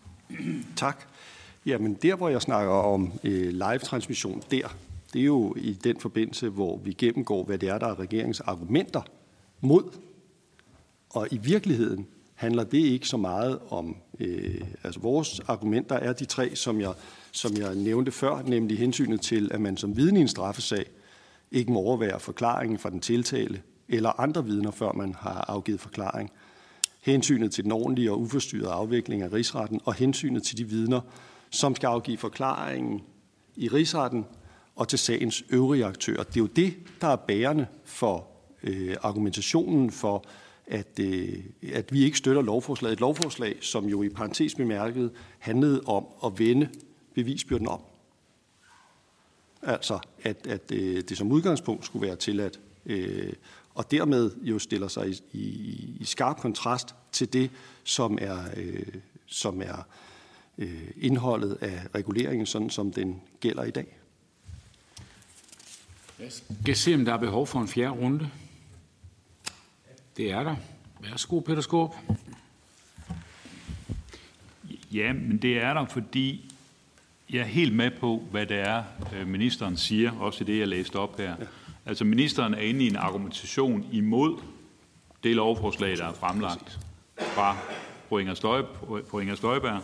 Tak. 0.76 1.04
Jamen 1.66 1.94
der, 1.94 2.14
hvor 2.14 2.28
jeg 2.28 2.42
snakker 2.42 2.72
om 2.72 3.12
øh, 3.24 3.48
live-transmission, 3.48 4.42
der, 4.50 4.76
det 5.12 5.20
er 5.20 5.24
jo 5.24 5.54
i 5.56 5.72
den 5.72 6.00
forbindelse, 6.00 6.48
hvor 6.48 6.78
vi 6.78 6.92
gennemgår, 6.92 7.44
hvad 7.44 7.58
det 7.58 7.68
er, 7.68 7.78
der 7.78 7.86
er 7.86 8.00
regeringens 8.00 8.40
argumenter 8.40 9.02
mod. 9.60 9.98
Og 11.10 11.28
i 11.30 11.36
virkeligheden 11.36 12.06
handler 12.34 12.64
det 12.64 12.78
ikke 12.78 13.08
så 13.08 13.16
meget 13.16 13.58
om, 13.70 13.96
øh, 14.20 14.60
altså 14.84 15.00
vores 15.00 15.40
argumenter 15.40 15.96
er 15.96 16.12
de 16.12 16.24
tre, 16.24 16.56
som 16.56 16.80
jeg, 16.80 16.92
som 17.32 17.56
jeg 17.56 17.74
nævnte 17.74 18.12
før, 18.12 18.42
nemlig 18.42 18.78
hensynet 18.78 19.20
til, 19.20 19.50
at 19.52 19.60
man 19.60 19.76
som 19.76 19.96
vidne 19.96 20.18
i 20.18 20.22
en 20.22 20.28
straffesag 20.28 20.84
ikke 21.50 21.72
må 21.72 21.78
overvære 21.78 22.20
forklaringen 22.20 22.78
fra 22.78 22.90
den 22.90 23.00
tiltale 23.00 23.62
eller 23.88 24.20
andre 24.20 24.44
vidner, 24.44 24.70
før 24.70 24.92
man 24.92 25.14
har 25.14 25.44
afgivet 25.48 25.80
forklaring. 25.80 26.30
Hensynet 27.00 27.52
til 27.52 27.64
den 27.64 27.72
ordentlige 27.72 28.12
og 28.12 28.20
uforstyrrede 28.20 28.70
afvikling 28.70 29.22
af 29.22 29.32
rigsretten 29.32 29.80
og 29.84 29.94
hensynet 29.94 30.42
til 30.42 30.58
de 30.58 30.64
vidner, 30.64 31.00
som 31.50 31.76
skal 31.76 31.86
afgive 31.86 32.18
forklaringen 32.18 33.02
i 33.56 33.68
rigsretten 33.68 34.24
og 34.76 34.88
til 34.88 34.98
sagens 34.98 35.44
øvrige 35.50 35.84
aktører. 35.84 36.22
Det 36.22 36.36
er 36.36 36.40
jo 36.40 36.46
det, 36.46 36.74
der 37.00 37.08
er 37.08 37.16
bærende 37.16 37.66
for 37.84 38.26
øh, 38.62 38.96
argumentationen 39.02 39.90
for, 39.90 40.24
at, 40.66 41.00
øh, 41.00 41.38
at 41.72 41.92
vi 41.92 42.04
ikke 42.04 42.18
støtter 42.18 42.42
lovforslaget. 42.42 42.92
Et 42.92 43.00
lovforslag, 43.00 43.56
som 43.60 43.86
jo 43.86 44.02
i 44.02 44.08
parentes 44.08 44.54
bemærket 44.54 45.10
handlede 45.38 45.80
om 45.86 46.06
at 46.24 46.38
vende 46.38 46.68
bevisbyrden 47.14 47.68
om. 47.68 47.82
Altså, 49.62 49.98
at, 50.22 50.46
at 50.46 50.72
øh, 50.72 51.02
det 51.08 51.18
som 51.18 51.32
udgangspunkt 51.32 51.84
skulle 51.84 52.06
være 52.06 52.16
tilladt. 52.16 52.60
Øh, 52.86 53.32
og 53.78 53.90
dermed 53.90 54.30
jo 54.42 54.58
stiller 54.58 54.88
sig 54.88 55.08
i, 55.08 55.22
i, 55.32 55.96
i 56.00 56.04
skarp 56.04 56.36
kontrast 56.36 56.94
til 57.12 57.32
det, 57.32 57.50
som 57.84 58.18
er, 58.20 58.44
øh, 58.56 58.86
som 59.26 59.62
er 59.62 59.86
øh, 60.58 60.90
indholdet 60.96 61.58
af 61.60 61.86
reguleringen, 61.94 62.46
sådan 62.46 62.70
som 62.70 62.92
den 62.92 63.22
gælder 63.40 63.64
i 63.64 63.70
dag. 63.70 63.98
Jeg 66.18 66.32
skal 66.62 66.76
se, 66.76 66.94
om 66.94 67.04
der 67.04 67.12
er 67.12 67.16
behov 67.16 67.46
for 67.46 67.60
en 67.60 67.68
fjerde 67.68 67.90
runde. 67.90 68.30
Det 70.16 70.30
er 70.30 70.42
der. 70.42 70.56
Værsgo, 71.00 71.40
Peter 71.40 71.60
Skåb. 71.60 71.94
Ja, 74.92 75.12
men 75.12 75.38
det 75.38 75.58
er 75.58 75.74
der, 75.74 75.86
fordi 75.86 76.54
jeg 77.30 77.40
er 77.40 77.44
helt 77.44 77.74
med 77.74 77.90
på, 77.90 78.22
hvad 78.30 78.46
det 78.46 78.58
er, 78.58 78.84
øh, 79.14 79.26
ministeren 79.26 79.76
siger, 79.76 80.12
også 80.12 80.44
i 80.44 80.46
det, 80.46 80.58
jeg 80.58 80.68
læste 80.68 80.96
op 80.96 81.18
her. 81.18 81.36
Ja. 81.40 81.46
Altså, 81.88 82.04
ministeren 82.04 82.54
er 82.54 82.58
inde 82.58 82.84
i 82.84 82.88
en 82.88 82.96
argumentation 82.96 83.86
imod 83.92 84.40
det 85.22 85.36
lovforslag, 85.36 85.96
der 85.96 86.04
er 86.04 86.12
fremlagt 86.12 86.78
fra 87.18 87.56
på 88.08 88.18
Inger, 88.18 88.34
Støj, 88.34 88.64
Inger 89.20 89.34
Støjberg, 89.34 89.82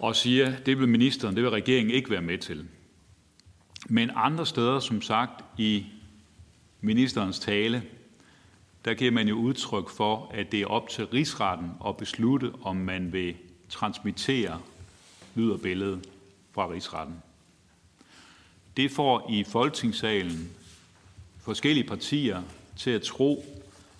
og 0.00 0.16
siger, 0.16 0.56
det 0.66 0.78
vil 0.78 0.88
ministeren, 0.88 1.34
det 1.34 1.42
vil 1.42 1.50
regeringen 1.50 1.94
ikke 1.94 2.10
være 2.10 2.22
med 2.22 2.38
til. 2.38 2.68
Men 3.88 4.10
andre 4.14 4.46
steder, 4.46 4.80
som 4.80 5.02
sagt, 5.02 5.44
i 5.58 5.86
ministerens 6.80 7.38
tale, 7.38 7.82
der 8.84 8.94
giver 8.94 9.10
man 9.10 9.28
jo 9.28 9.34
udtryk 9.34 9.88
for, 9.88 10.30
at 10.34 10.52
det 10.52 10.62
er 10.62 10.66
op 10.66 10.88
til 10.88 11.06
rigsretten 11.06 11.70
at 11.86 11.96
beslutte, 11.96 12.52
om 12.62 12.76
man 12.76 13.12
vil 13.12 13.34
transmittere 13.68 14.60
lyd 15.34 15.50
og 15.50 15.60
billede 15.60 16.00
fra 16.52 16.70
rigsretten. 16.70 17.22
Det 18.76 18.90
får 18.90 19.30
i 19.30 19.44
Folketingssalen 19.44 20.50
forskellige 21.44 21.88
partier 21.88 22.42
til 22.76 22.90
at 22.90 23.02
tro, 23.02 23.44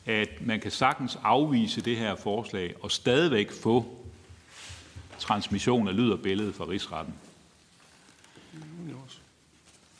at 0.07 0.28
man 0.40 0.61
kan 0.61 0.70
sagtens 0.70 1.18
afvise 1.22 1.80
det 1.80 1.96
her 1.96 2.16
forslag 2.16 2.74
og 2.83 2.90
stadigvæk 2.90 3.52
få 3.52 4.04
transmission 5.18 5.88
af 5.88 5.96
lyd 5.96 6.11
og 6.11 6.20
billede 6.20 6.52
fra 6.52 6.64
rigsretten. 6.68 7.14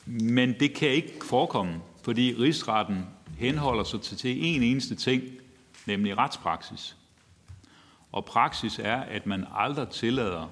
Men 0.07 0.61
det 0.61 0.75
kan 0.75 0.89
ikke 0.89 1.25
forekomme, 1.25 1.81
fordi 2.03 2.35
rigsretten 2.39 3.07
henholder 3.39 3.85
sig 3.85 4.01
til 4.01 4.45
en 4.45 4.63
eneste 4.63 4.95
ting, 4.95 5.23
nemlig 5.87 6.19
retspraksis. 6.19 6.97
Og 8.13 8.25
praksis 8.25 8.79
er, 8.79 8.97
at 8.97 9.27
man 9.27 9.47
aldrig 9.55 9.89
tillader 9.89 10.49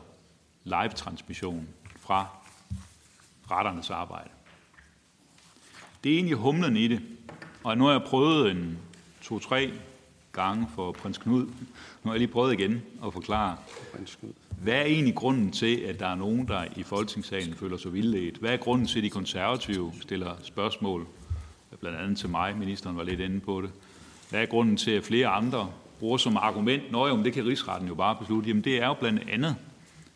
live-transmission 0.65 1.69
fra 1.97 2.27
retternes 3.51 3.91
arbejde. 3.91 4.31
Det 6.05 6.13
er 6.13 6.17
egentlig 6.17 6.37
humlen 6.37 6.77
i 6.77 6.89
det. 6.89 7.01
Og 7.65 7.79
nu 7.79 7.85
har 7.85 7.93
jeg 7.93 8.03
prøvet 8.03 8.51
en 8.51 8.79
to-tre 9.23 9.71
gange 10.33 10.67
for 10.75 10.93
prins 10.93 11.19
Knud. 11.19 11.47
Nu 11.47 11.51
har 12.05 12.13
jeg 12.13 12.19
lige 12.19 12.33
prøvet 12.33 12.53
igen 12.53 12.83
at 13.07 13.13
forklare, 13.13 13.57
hvad 14.63 14.75
er 14.75 14.85
egentlig 14.85 15.15
grunden 15.15 15.51
til, 15.51 15.77
at 15.77 16.01
der 16.01 16.07
er 16.07 16.15
nogen, 16.15 16.49
der 16.49 16.65
i 16.77 16.83
Folketingssalen 16.83 17.55
føler 17.55 17.77
sig 17.77 17.93
vildledt? 17.93 18.37
Hvad 18.37 18.51
er 18.51 18.57
grunden 18.57 18.87
til, 18.87 18.99
at 18.99 19.05
de 19.05 19.11
konservative 19.11 19.93
stiller 20.01 20.35
spørgsmål, 20.43 21.07
blandt 21.81 21.99
andet 21.99 22.19
til 22.19 22.29
mig, 22.29 22.59
ministeren 22.59 22.97
var 22.97 23.03
lidt 23.03 23.21
inde 23.21 23.41
på 23.41 23.61
det. 23.61 23.71
Hvad 24.31 24.43
er 24.43 24.47
grunden 24.47 24.77
til, 24.77 24.91
at 24.91 25.05
flere 25.05 25.29
andre 25.29 25.71
bruger 25.99 26.17
som 26.19 26.37
argument, 26.37 26.93
nå 26.93 27.09
jo, 27.09 27.23
det 27.23 27.33
kan 27.33 27.47
rigsretten 27.47 27.89
jo 27.89 27.95
bare 27.95 28.17
beslutte. 28.21 28.49
Jamen 28.49 28.65
det 28.65 28.83
er 28.83 28.87
jo 28.87 28.95
blandt 28.95 29.29
andet, 29.29 29.57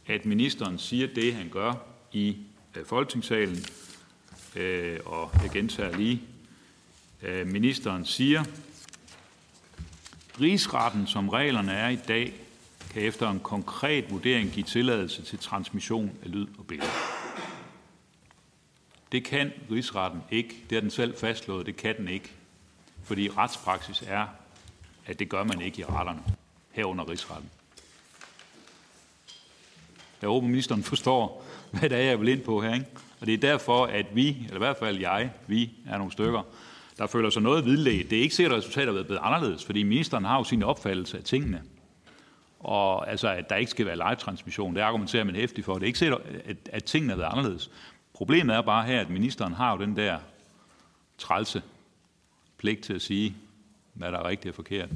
at 0.07 0.27
ministeren 0.27 0.79
siger 0.79 1.07
det, 1.14 1.35
han 1.35 1.49
gør 1.49 1.72
i 2.12 2.37
øh, 2.77 2.85
Folketingssalen, 2.87 3.57
øh, 4.56 5.00
og 5.04 5.30
jeg 5.42 5.50
gentager 5.50 5.96
lige, 5.96 6.22
øh, 7.22 7.46
ministeren 7.46 8.04
siger, 8.04 8.44
Rigsretten, 10.40 11.06
som 11.06 11.28
reglerne 11.28 11.72
er 11.72 11.88
i 11.88 11.96
dag, 11.96 12.32
kan 12.92 13.02
efter 13.02 13.30
en 13.30 13.40
konkret 13.40 14.10
vurdering 14.10 14.50
give 14.50 14.64
tilladelse 14.64 15.22
til 15.22 15.38
transmission 15.38 16.10
af 16.22 16.30
lyd 16.30 16.46
og 16.58 16.66
billede. 16.66 16.90
Det 19.12 19.24
kan 19.24 19.52
rigsretten 19.70 20.22
ikke. 20.30 20.48
Det 20.70 20.76
har 20.76 20.80
den 20.80 20.90
selv 20.90 21.18
fastslået. 21.18 21.66
Det 21.66 21.76
kan 21.76 21.96
den 21.96 22.08
ikke. 22.08 22.32
Fordi 23.04 23.28
retspraksis 23.36 24.04
er, 24.06 24.26
at 25.06 25.18
det 25.18 25.28
gør 25.28 25.44
man 25.44 25.60
ikke 25.60 25.80
i 25.80 25.84
retterne, 25.84 26.22
herunder 26.70 27.08
rigsretten. 27.08 27.50
Jeg 30.22 30.29
håber, 30.29 30.48
ministeren 30.48 30.83
forstår, 30.83 31.44
hvad 31.70 31.90
det 31.90 31.98
er, 31.98 32.02
jeg 32.02 32.20
vil 32.20 32.29
ind 32.29 32.40
på 32.40 32.61
her. 32.61 32.74
Ikke? 32.74 32.87
Og 33.20 33.26
det 33.26 33.35
er 33.35 33.38
derfor, 33.38 33.87
at 33.87 34.07
vi, 34.12 34.29
eller 34.29 34.55
i 34.55 34.59
hvert 34.59 34.76
fald 34.76 34.98
jeg, 34.98 35.31
vi 35.46 35.70
er 35.87 35.98
nogle 35.98 36.12
stykker, 36.12 36.42
der 36.98 37.07
føler 37.07 37.31
sig 37.31 37.42
noget 37.42 37.64
vidledt. 37.64 38.11
Det 38.11 38.18
er 38.18 38.22
ikke 38.22 38.35
sikkert, 38.35 38.52
at 38.52 38.59
resultatet 38.59 38.88
har 38.88 38.94
været 38.94 39.07
blevet 39.07 39.20
anderledes, 39.22 39.64
fordi 39.64 39.83
ministeren 39.83 40.24
har 40.24 40.38
jo 40.38 40.44
sin 40.44 40.62
opfattelse 40.62 41.18
af 41.18 41.24
tingene. 41.24 41.62
Og 42.61 43.11
altså, 43.11 43.29
at 43.29 43.50
der 43.50 43.57
ikke 43.57 43.70
skal 43.70 43.87
være 43.87 43.96
live-transmission, 43.96 44.74
det 44.74 44.81
argumenterer 44.81 45.24
man 45.24 45.35
hæftigt 45.35 45.64
for. 45.64 45.74
Det 45.74 45.83
er 45.83 45.87
ikke 45.87 45.98
sikkert, 45.98 46.20
at, 46.44 46.57
at 46.72 46.85
tingene 46.85 47.12
har 47.12 47.18
været 47.18 47.33
anderledes. 47.33 47.70
Problemet 48.14 48.57
er 48.57 48.62
bare 48.62 48.87
her, 48.87 49.00
at 49.00 49.11
ministeren 49.11 49.52
har 49.52 49.72
jo 49.72 49.83
den 49.83 49.96
der 49.96 50.18
trælse 51.18 51.62
pligt 52.59 52.85
til 52.85 52.94
at 52.94 53.02
sige, 53.02 53.37
hvad 53.94 54.12
der 54.12 54.18
er 54.18 54.29
rigtigt 54.29 54.52
og 54.52 54.55
forkert. 54.55 54.88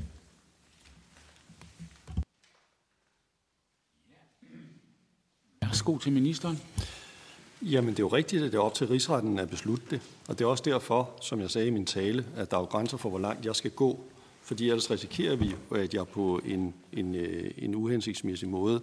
Værsgo 5.81 5.99
til 5.99 6.13
ministeren. 6.13 6.61
Jamen, 7.63 7.91
det 7.91 7.99
er 7.99 8.03
jo 8.03 8.09
rigtigt, 8.09 8.43
at 8.43 8.53
det 8.53 8.59
er 8.59 8.63
op 8.63 8.75
til 8.75 8.87
rigsretten 8.87 9.39
at 9.39 9.51
beslutte 9.51 9.85
det. 9.91 10.01
Og 10.29 10.39
det 10.39 10.45
er 10.45 10.49
også 10.49 10.63
derfor, 10.67 11.11
som 11.23 11.41
jeg 11.41 11.51
sagde 11.51 11.69
i 11.69 11.71
min 11.71 11.87
tale, 11.87 12.25
at 12.37 12.51
der 12.51 12.57
er 12.57 12.61
jo 12.61 12.67
grænser 12.67 12.97
for, 12.97 13.09
hvor 13.09 13.19
langt 13.19 13.47
jeg 13.47 13.57
skal 13.57 13.71
gå. 13.71 14.01
Fordi 14.43 14.69
ellers 14.69 14.91
risikerer 14.91 15.37
vi, 15.37 15.55
at 15.75 15.95
jeg 15.95 16.09
på 16.09 16.41
en, 16.45 16.75
en, 16.93 17.15
øh, 17.15 17.51
en 17.59 17.75
uhensigtsmæssig 17.75 18.49
måde 18.49 18.81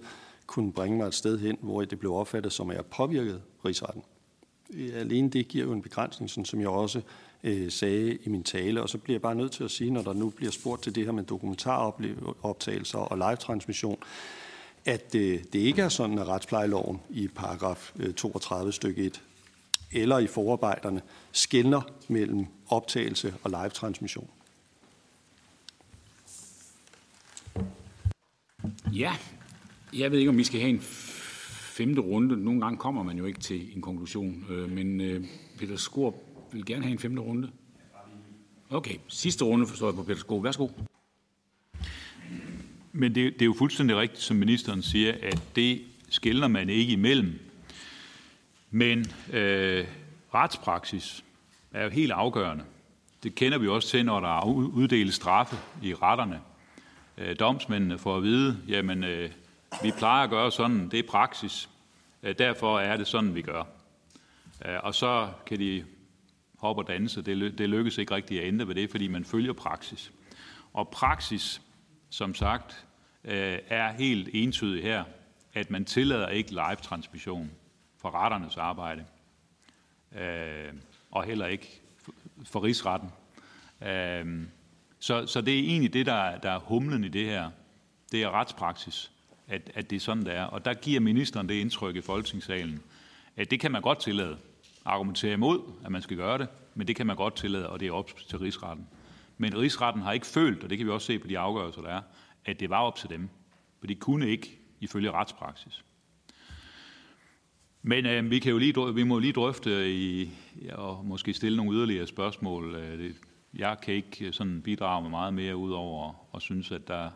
kunne 0.47 0.71
bringe 0.71 0.97
mig 0.97 1.07
et 1.07 1.13
sted 1.13 1.39
hen, 1.39 1.57
hvor 1.61 1.85
det 1.85 1.99
blev 1.99 2.13
opfattet 2.13 2.53
som, 2.53 2.69
at 2.69 2.75
jeg 2.75 2.85
påvirkede 2.85 3.41
rigsretten. 3.65 4.03
Alene 4.93 5.29
det 5.29 5.47
giver 5.47 5.65
jo 5.65 5.73
en 5.73 5.81
begrænsning, 5.81 6.29
sådan 6.29 6.45
som 6.45 6.61
jeg 6.61 6.69
også 6.69 7.01
øh, 7.43 7.71
sagde 7.71 8.17
i 8.23 8.29
min 8.29 8.43
tale. 8.43 8.81
Og 8.81 8.89
så 8.89 8.97
bliver 8.97 9.15
jeg 9.15 9.21
bare 9.21 9.35
nødt 9.35 9.51
til 9.51 9.63
at 9.63 9.71
sige, 9.71 9.91
når 9.91 10.01
der 10.01 10.13
nu 10.13 10.29
bliver 10.29 10.51
spurgt 10.51 10.83
til 10.83 10.95
det 10.95 11.05
her 11.05 11.11
med 11.11 11.23
dokumentaroptagelser 11.23 12.99
og 12.99 13.17
live-transmission, 13.17 13.97
at 14.87 15.15
øh, 15.15 15.43
det 15.53 15.59
ikke 15.59 15.81
er 15.81 15.89
sådan, 15.89 16.19
at 16.19 16.27
retsplejeloven 16.27 16.99
i 17.09 17.27
paragraf 17.27 17.91
øh, 17.99 18.13
32 18.13 18.71
stykke 18.71 19.03
1 19.05 19.21
eller 19.91 20.17
i 20.17 20.27
forarbejderne 20.27 21.01
skældner 21.31 21.81
mellem 22.07 22.45
optagelse 22.69 23.33
og 23.43 23.49
live-transmission. 23.49 24.29
Ja, 28.93 29.15
jeg 29.93 30.11
ved 30.11 30.19
ikke, 30.19 30.29
om 30.29 30.37
vi 30.37 30.43
skal 30.43 30.59
have 30.59 30.69
en 30.69 30.81
femte 30.81 32.01
runde. 32.01 32.43
Nogle 32.43 32.61
gange 32.61 32.77
kommer 32.77 33.03
man 33.03 33.17
jo 33.17 33.25
ikke 33.25 33.39
til 33.39 33.75
en 33.75 33.81
konklusion, 33.81 34.45
øh, 34.49 34.71
men 34.71 35.01
Peter 35.57 35.75
Skor 35.75 36.15
vil 36.51 36.65
gerne 36.65 36.83
have 36.83 36.91
en 36.91 36.99
femte 36.99 37.21
runde. 37.21 37.51
Okay, 38.69 38.95
sidste 39.07 39.45
runde 39.45 39.67
forstår 39.67 39.87
jeg 39.87 39.95
på 39.95 40.03
Peter 40.03 40.19
Skor. 40.19 40.41
Værsgo. 40.41 40.67
Men 42.97 43.15
det, 43.15 43.33
det 43.33 43.41
er 43.41 43.45
jo 43.45 43.55
fuldstændig 43.57 43.97
rigtigt, 43.97 44.21
som 44.21 44.37
ministeren 44.37 44.81
siger, 44.81 45.13
at 45.23 45.41
det 45.55 45.81
skældner 46.09 46.47
man 46.47 46.69
ikke 46.69 46.93
imellem. 46.93 47.39
Men 48.71 49.05
øh, 49.33 49.87
retspraksis 50.33 51.23
er 51.71 51.83
jo 51.83 51.89
helt 51.89 52.11
afgørende. 52.11 52.63
Det 53.23 53.35
kender 53.35 53.57
vi 53.57 53.67
også 53.67 53.89
til, 53.89 54.05
når 54.05 54.19
der 54.19 54.37
er 54.39 54.45
uddelt 54.45 55.13
straffe 55.13 55.57
i 55.83 55.93
retterne. 55.93 56.41
Øh, 57.17 57.35
domsmændene 57.39 57.97
får 57.97 58.17
at 58.17 58.23
vide, 58.23 58.57
jamen 58.67 59.03
øh, 59.03 59.29
vi 59.83 59.91
plejer 59.97 60.23
at 60.23 60.29
gøre 60.29 60.51
sådan, 60.51 60.89
det 60.89 60.99
er 60.99 61.07
praksis. 61.09 61.69
Øh, 62.23 62.35
derfor 62.37 62.79
er 62.79 62.97
det 62.97 63.07
sådan, 63.07 63.35
vi 63.35 63.41
gør. 63.41 63.63
Øh, 64.65 64.77
og 64.83 64.95
så 64.95 65.29
kan 65.45 65.59
de 65.59 65.83
hoppe 66.57 66.81
og 66.81 66.87
danse. 66.87 67.21
Det, 67.21 67.57
det 67.57 67.69
lykkes 67.69 67.97
ikke 67.97 68.15
rigtigt 68.15 68.41
at 68.41 68.47
ændre 68.47 68.67
ved 68.67 68.75
det, 68.75 68.91
fordi 68.91 69.07
man 69.07 69.25
følger 69.25 69.53
praksis. 69.53 70.11
Og 70.73 70.89
praksis, 70.89 71.61
som 72.09 72.35
sagt, 72.35 72.86
øh, 73.23 73.59
er 73.67 73.91
helt 73.91 74.29
entydig 74.33 74.83
her, 74.83 75.03
at 75.53 75.69
man 75.69 75.85
tillader 75.85 76.27
ikke 76.27 76.51
live-transmission 76.51 77.51
for 77.97 78.15
retternes 78.15 78.57
arbejde, 78.57 79.05
øh, 80.19 80.73
og 81.11 81.23
heller 81.23 81.45
ikke 81.45 81.81
for 82.45 82.63
rigsretten. 82.63 83.09
Øh, 83.81 84.47
så, 84.99 85.25
så 85.25 85.41
det 85.41 85.59
er 85.59 85.63
egentlig 85.63 85.93
det, 85.93 86.05
der, 86.05 86.37
der 86.37 86.51
er 86.51 86.59
humlen 86.59 87.03
i 87.03 87.07
det 87.07 87.25
her. 87.25 87.49
Det 88.11 88.23
er 88.23 88.31
retspraksis, 88.31 89.11
at, 89.47 89.71
at 89.75 89.89
det 89.89 89.95
er 89.95 89.99
sådan, 89.99 90.25
det 90.25 90.33
er. 90.33 90.43
Og 90.43 90.65
der 90.65 90.73
giver 90.73 90.99
ministeren 90.99 91.49
det 91.49 91.55
indtryk 91.55 91.95
i 91.95 92.01
Folketingssalen, 92.01 92.81
at 93.35 93.51
det 93.51 93.59
kan 93.59 93.71
man 93.71 93.81
godt 93.81 93.99
tillade. 93.99 94.37
Argumentere 94.85 95.33
imod, 95.33 95.61
at 95.85 95.91
man 95.91 96.01
skal 96.01 96.17
gøre 96.17 96.37
det, 96.37 96.47
men 96.75 96.87
det 96.87 96.95
kan 96.95 97.07
man 97.07 97.15
godt 97.15 97.35
tillade, 97.35 97.69
og 97.69 97.79
det 97.79 97.87
er 97.87 97.91
op 97.91 98.11
til 98.29 98.39
rigsretten. 98.39 98.87
Men 99.37 99.57
rigsretten 99.57 100.01
har 100.01 100.11
ikke 100.11 100.25
følt, 100.25 100.63
og 100.63 100.69
det 100.69 100.77
kan 100.77 100.87
vi 100.87 100.91
også 100.91 101.07
se 101.07 101.19
på 101.19 101.27
de 101.27 101.39
afgørelser, 101.39 101.81
der 101.81 101.89
er, 101.89 102.01
at 102.47 102.59
det 102.59 102.69
var 102.69 102.81
op 102.81 102.95
til 102.95 103.09
dem. 103.09 103.29
For 103.79 103.87
de 103.87 103.95
kunne 103.95 104.29
ikke 104.29 104.59
ifølge 104.79 105.11
retspraksis. 105.11 105.83
Men 107.81 108.05
øh, 108.05 108.29
vi, 108.29 108.39
kan 108.39 108.51
jo 108.51 108.57
lige, 108.57 108.95
vi 108.95 109.03
må 109.03 109.19
lige 109.19 109.33
drøfte 109.33 109.95
i, 109.95 110.31
og 110.71 111.05
måske 111.05 111.33
stille 111.33 111.57
nogle 111.57 111.77
yderligere 111.77 112.07
spørgsmål. 112.07 112.75
Øh, 112.75 113.13
jeg 113.53 113.77
kan 113.83 113.93
ikke 113.93 114.25
øh, 114.25 114.33
sådan 114.33 114.61
bidrage 114.61 115.01
med 115.01 115.09
meget 115.09 115.33
mere 115.33 115.55
ud 115.55 115.71
over 115.71 116.13
og 116.31 116.41
synes, 116.41 116.71
at 116.71 116.87
der, 116.87 117.09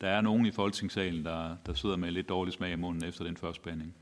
der 0.00 0.08
er 0.08 0.20
nogen 0.20 0.46
i 0.46 0.50
Folketingssalen, 0.50 1.24
der, 1.24 1.56
der 1.66 1.74
sidder 1.74 1.96
med 1.96 2.10
lidt 2.10 2.28
dårlig 2.28 2.52
smag 2.52 2.72
i 2.72 2.76
munden 2.76 3.04
efter 3.04 3.24
den 3.24 3.36
første 3.36 3.62
behandling. 3.62 3.94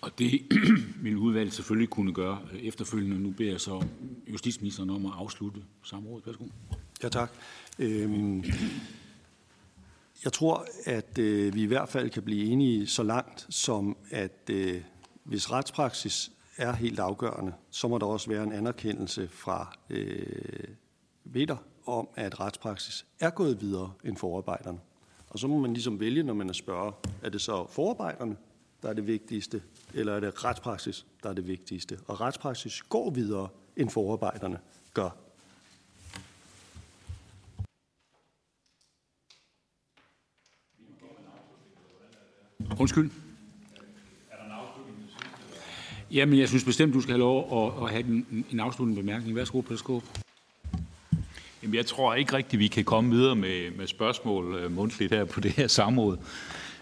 Og 0.00 0.18
det 0.18 0.40
vil 1.04 1.16
udvalg 1.16 1.52
selvfølgelig 1.52 1.90
kunne 1.90 2.12
gøre 2.12 2.38
efterfølgende. 2.62 3.18
Nu 3.18 3.30
beder 3.30 3.50
jeg 3.50 3.60
så 3.60 3.86
justitsministeren 4.32 4.90
om 4.90 5.06
at 5.06 5.12
afslutte 5.16 5.62
samrådet. 5.82 6.26
Værsgo. 6.26 6.44
Ja, 7.02 7.08
tak. 7.08 7.30
Øhm, 7.78 8.44
jeg 10.24 10.32
tror, 10.32 10.66
at 10.84 11.18
øh, 11.18 11.54
vi 11.54 11.62
i 11.62 11.66
hvert 11.66 11.88
fald 11.88 12.10
kan 12.10 12.22
blive 12.22 12.44
enige 12.44 12.86
så 12.86 13.02
langt, 13.02 13.46
som 13.50 13.96
at 14.10 14.50
øh, 14.50 14.82
hvis 15.24 15.50
retspraksis 15.50 16.30
er 16.56 16.72
helt 16.72 16.98
afgørende, 16.98 17.52
så 17.70 17.88
må 17.88 17.98
der 17.98 18.06
også 18.06 18.30
være 18.30 18.42
en 18.42 18.52
anerkendelse 18.52 19.28
fra 19.28 19.76
øh, 19.90 20.64
Vetter 21.24 21.56
om, 21.86 22.08
at 22.16 22.40
retspraksis 22.40 23.06
er 23.20 23.30
gået 23.30 23.60
videre 23.60 23.92
end 24.04 24.16
forarbejderne. 24.16 24.78
Og 25.28 25.38
så 25.38 25.46
må 25.46 25.58
man 25.58 25.72
ligesom 25.72 26.00
vælge, 26.00 26.22
når 26.22 26.34
man 26.34 26.48
er 26.48 26.52
spørger, 26.52 26.92
er 27.22 27.28
det 27.28 27.40
så 27.40 27.66
forarbejderne, 27.70 28.36
der 28.82 28.88
er 28.88 28.92
det 28.92 29.06
vigtigste, 29.06 29.62
eller 29.94 30.12
er 30.12 30.20
det 30.20 30.44
retspraksis, 30.44 31.06
der 31.22 31.28
er 31.28 31.32
det 31.32 31.48
vigtigste? 31.48 31.98
Og 32.06 32.20
retspraksis 32.20 32.82
går 32.82 33.10
videre, 33.10 33.48
end 33.76 33.90
forarbejderne 33.90 34.58
gør. 34.94 35.23
Undskyld. 42.84 43.10
Jamen, 46.10 46.38
jeg 46.38 46.48
synes 46.48 46.64
bestemt, 46.64 46.94
du 46.94 47.00
skal 47.00 47.12
have 47.12 47.18
lov 47.18 47.66
at, 47.66 47.84
at 47.84 47.90
have 47.90 48.04
en, 48.04 48.46
en 48.50 48.60
afsluttende 48.60 49.02
bemærkning. 49.02 49.36
Værsgo, 49.36 49.60
Peter 49.60 49.76
Skåb. 49.76 50.04
Jamen, 51.62 51.74
jeg 51.74 51.86
tror 51.86 52.14
ikke 52.14 52.36
rigtigt, 52.36 52.60
vi 52.60 52.68
kan 52.68 52.84
komme 52.84 53.10
videre 53.10 53.34
med, 53.34 53.70
med 53.70 53.86
spørgsmål 53.86 54.64
uh, 54.64 54.72
mundtligt 54.72 55.12
her 55.12 55.24
på 55.24 55.40
det 55.40 55.50
her 55.50 55.66
samråd. 55.66 56.16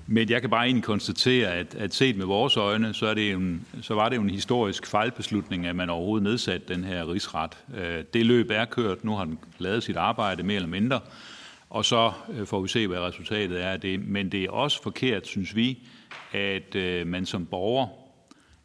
Men 0.06 0.30
jeg 0.30 0.40
kan 0.40 0.50
bare 0.50 0.64
egentlig 0.64 0.84
konstatere, 0.84 1.54
at, 1.54 1.74
at 1.74 1.94
set 1.94 2.16
med 2.16 2.26
vores 2.26 2.56
øjne, 2.56 2.94
så, 2.94 3.06
er 3.06 3.14
det 3.14 3.30
en, 3.30 3.66
så 3.82 3.94
var 3.94 4.08
det 4.08 4.16
jo 4.16 4.22
en 4.22 4.30
historisk 4.30 4.86
fejlbeslutning, 4.86 5.66
at 5.66 5.76
man 5.76 5.90
overhovedet 5.90 6.22
nedsatte 6.22 6.74
den 6.74 6.84
her 6.84 7.12
rigsret. 7.12 7.58
Uh, 7.68 8.04
det 8.14 8.26
løb 8.26 8.50
er 8.50 8.64
kørt, 8.64 9.04
nu 9.04 9.16
har 9.16 9.24
den 9.24 9.38
lavet 9.58 9.82
sit 9.82 9.96
arbejde 9.96 10.42
mere 10.42 10.56
eller 10.56 10.68
mindre, 10.68 11.00
og 11.72 11.84
så 11.84 12.12
øh, 12.32 12.46
får 12.46 12.60
vi 12.60 12.68
se, 12.68 12.86
hvad 12.86 12.98
resultatet 12.98 13.62
er 13.62 13.68
af 13.68 13.80
det. 13.80 14.08
Men 14.08 14.32
det 14.32 14.44
er 14.44 14.50
også 14.50 14.82
forkert, 14.82 15.26
synes 15.26 15.56
vi, 15.56 15.78
at 16.32 16.74
øh, 16.74 17.06
man 17.06 17.26
som 17.26 17.46
borger 17.46 17.86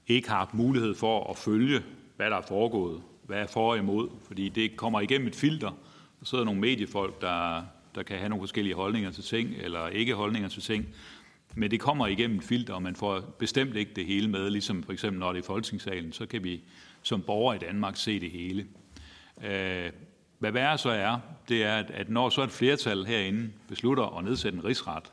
ikke 0.08 0.30
har 0.30 0.38
haft 0.38 0.54
mulighed 0.54 0.96
for 0.96 1.30
at 1.30 1.38
følge, 1.38 1.82
hvad 2.15 2.30
der 2.30 2.38
er 2.38 2.41
foregået, 2.48 3.02
hvad 3.24 3.38
er 3.38 3.48
for 3.48 3.72
og 3.72 3.78
imod, 3.78 4.10
fordi 4.28 4.50
det 4.50 4.78
kommer 4.78 5.00
igennem 5.00 5.28
et 5.28 5.36
filter. 5.36 5.70
Der 6.20 6.26
sidder 6.26 6.43
nogle 6.43 6.60
mediefolk, 6.60 7.22
der, 7.22 7.63
der 7.96 8.04
kan 8.04 8.17
have 8.17 8.30
nogle 8.30 8.41
forskellige 8.41 8.76
holdninger 8.76 9.12
til 9.12 9.24
ting, 9.24 9.50
eller 9.58 9.88
ikke 9.88 10.13
holdninger 10.13 10.50
til 10.50 10.62
ting, 10.62 10.86
men 11.56 11.72
det 11.72 11.80
kommer 11.80 12.08
igennem 12.08 12.38
et 12.38 12.43
filter, 12.43 12.74
og 12.74 12.84
man 12.84 12.96
får 12.96 13.20
bestemt 13.39 13.76
ikke 13.76 13.91
det 13.96 14.06
hele 14.06 14.28
med, 14.28 14.50
ligesom 14.50 14.84
for 14.84 14.93
eksempel 14.93 15.20
når 15.20 15.34
det 15.34 15.39
er 15.39 15.43
i 15.43 15.46
Folketingssalen, 15.46 16.12
så 16.12 16.26
kan 16.26 16.43
vi 16.43 16.63
som 17.02 17.22
borger 17.22 17.54
i 17.54 17.58
Danmark 17.58 17.96
se 17.96 18.20
det 18.20 18.32
hele. 18.32 18.65
Øh, 19.43 19.89
hvad 20.39 20.52
værre 20.52 20.78
så 20.78 20.89
er, 20.89 21.19
det 21.50 21.63
er, 21.63 21.84
at 21.93 22.10
når 22.10 22.30
så 22.30 22.43
et 22.43 22.52
flertal 22.52 23.06
herinde 23.06 23.50
beslutter 23.67 24.17
at 24.17 24.23
nedsætte 24.23 24.58
en 24.58 24.65
rigsret, 24.65 25.12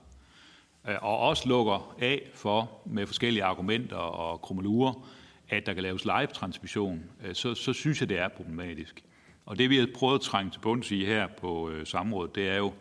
øh, 0.89 0.95
og 1.03 1.19
også 1.19 1.49
lukker 1.49 1.97
af 2.01 2.23
for 2.35 2.71
med 2.87 3.07
forskellige 3.07 3.45
argumenter 3.45 3.97
og 3.97 4.41
krummelurer, 4.41 5.09
at 5.49 5.67
der 5.67 5.75
kan 5.75 5.83
laves 5.83 6.05
live-transmission, 6.05 7.05
øh, 7.25 7.35
så, 7.35 7.55
så 7.55 7.73
synes 7.73 8.01
jeg, 8.01 8.09
det 8.09 8.19
er 8.19 8.29
problematisk. 8.29 9.05
Og 9.47 9.59
det 9.59 9.71
vi 9.71 9.79
har 9.79 9.89
prøvet 9.95 10.15
at 10.15 10.21
trænge 10.21 10.51
til 10.51 10.61
bunds 10.61 10.91
i 10.91 11.05
her 11.05 11.27
på 11.27 11.71
øh, 11.71 11.87
samrådet, 11.87 12.35
det 12.35 12.49
er 12.49 12.57
jo, 12.57 12.73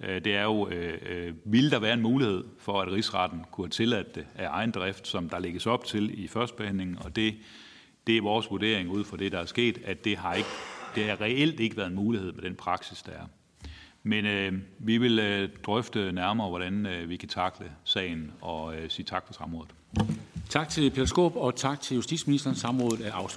øh, 0.00 0.24
det 0.24 0.36
er 0.36 0.42
jo 0.42 0.68
øh, 0.68 0.98
øh, 1.06 1.34
vil 1.44 1.70
der 1.70 1.78
være 1.78 1.94
en 1.94 2.02
mulighed 2.02 2.44
for, 2.58 2.80
at 2.80 2.92
rigsretten 2.92 3.44
kunne 3.50 3.64
have 3.64 3.70
tilladt 3.70 4.14
det 4.14 4.26
af 4.34 4.48
egen 4.50 4.70
drift, 4.70 5.08
som 5.08 5.28
der 5.28 5.38
lægges 5.38 5.66
op 5.66 5.84
til 5.84 6.24
i 6.24 6.28
førstbehandlingen, 6.28 6.98
og 6.98 7.16
det, 7.16 7.34
det 8.06 8.16
er 8.16 8.22
vores 8.22 8.50
vurdering 8.50 8.90
ud 8.90 9.04
fra 9.04 9.16
det, 9.16 9.32
der 9.32 9.38
er 9.38 9.46
sket, 9.46 9.78
at 9.84 10.04
det 10.04 10.16
har, 10.16 10.34
ikke, 10.34 10.48
det 10.94 11.04
har 11.04 11.20
reelt 11.20 11.60
ikke 11.60 11.76
været 11.76 11.88
en 11.88 11.94
mulighed 11.94 12.32
med 12.32 12.42
den 12.42 12.54
praksis, 12.54 13.02
der 13.02 13.12
er. 13.12 13.26
Men 14.02 14.26
øh, 14.26 14.52
vi 14.78 14.98
vil 14.98 15.18
øh, 15.18 15.48
drøfte 15.66 16.12
nærmere, 16.12 16.48
hvordan 16.48 16.86
øh, 16.86 17.08
vi 17.08 17.16
kan 17.16 17.28
takle 17.28 17.66
sagen 17.84 18.32
og 18.40 18.76
øh, 18.76 18.90
sige 18.90 19.06
tak 19.06 19.26
for 19.26 19.32
samrådet. 19.32 19.70
Tak 20.48 20.68
til 20.68 20.90
Peter 20.90 21.06
Skåb, 21.06 21.36
og 21.36 21.56
tak 21.56 21.80
til 21.80 21.94
justitsministeren. 21.94 22.56
Samrådet 22.56 23.06
er 23.06 23.12
afsluttet. 23.12 23.36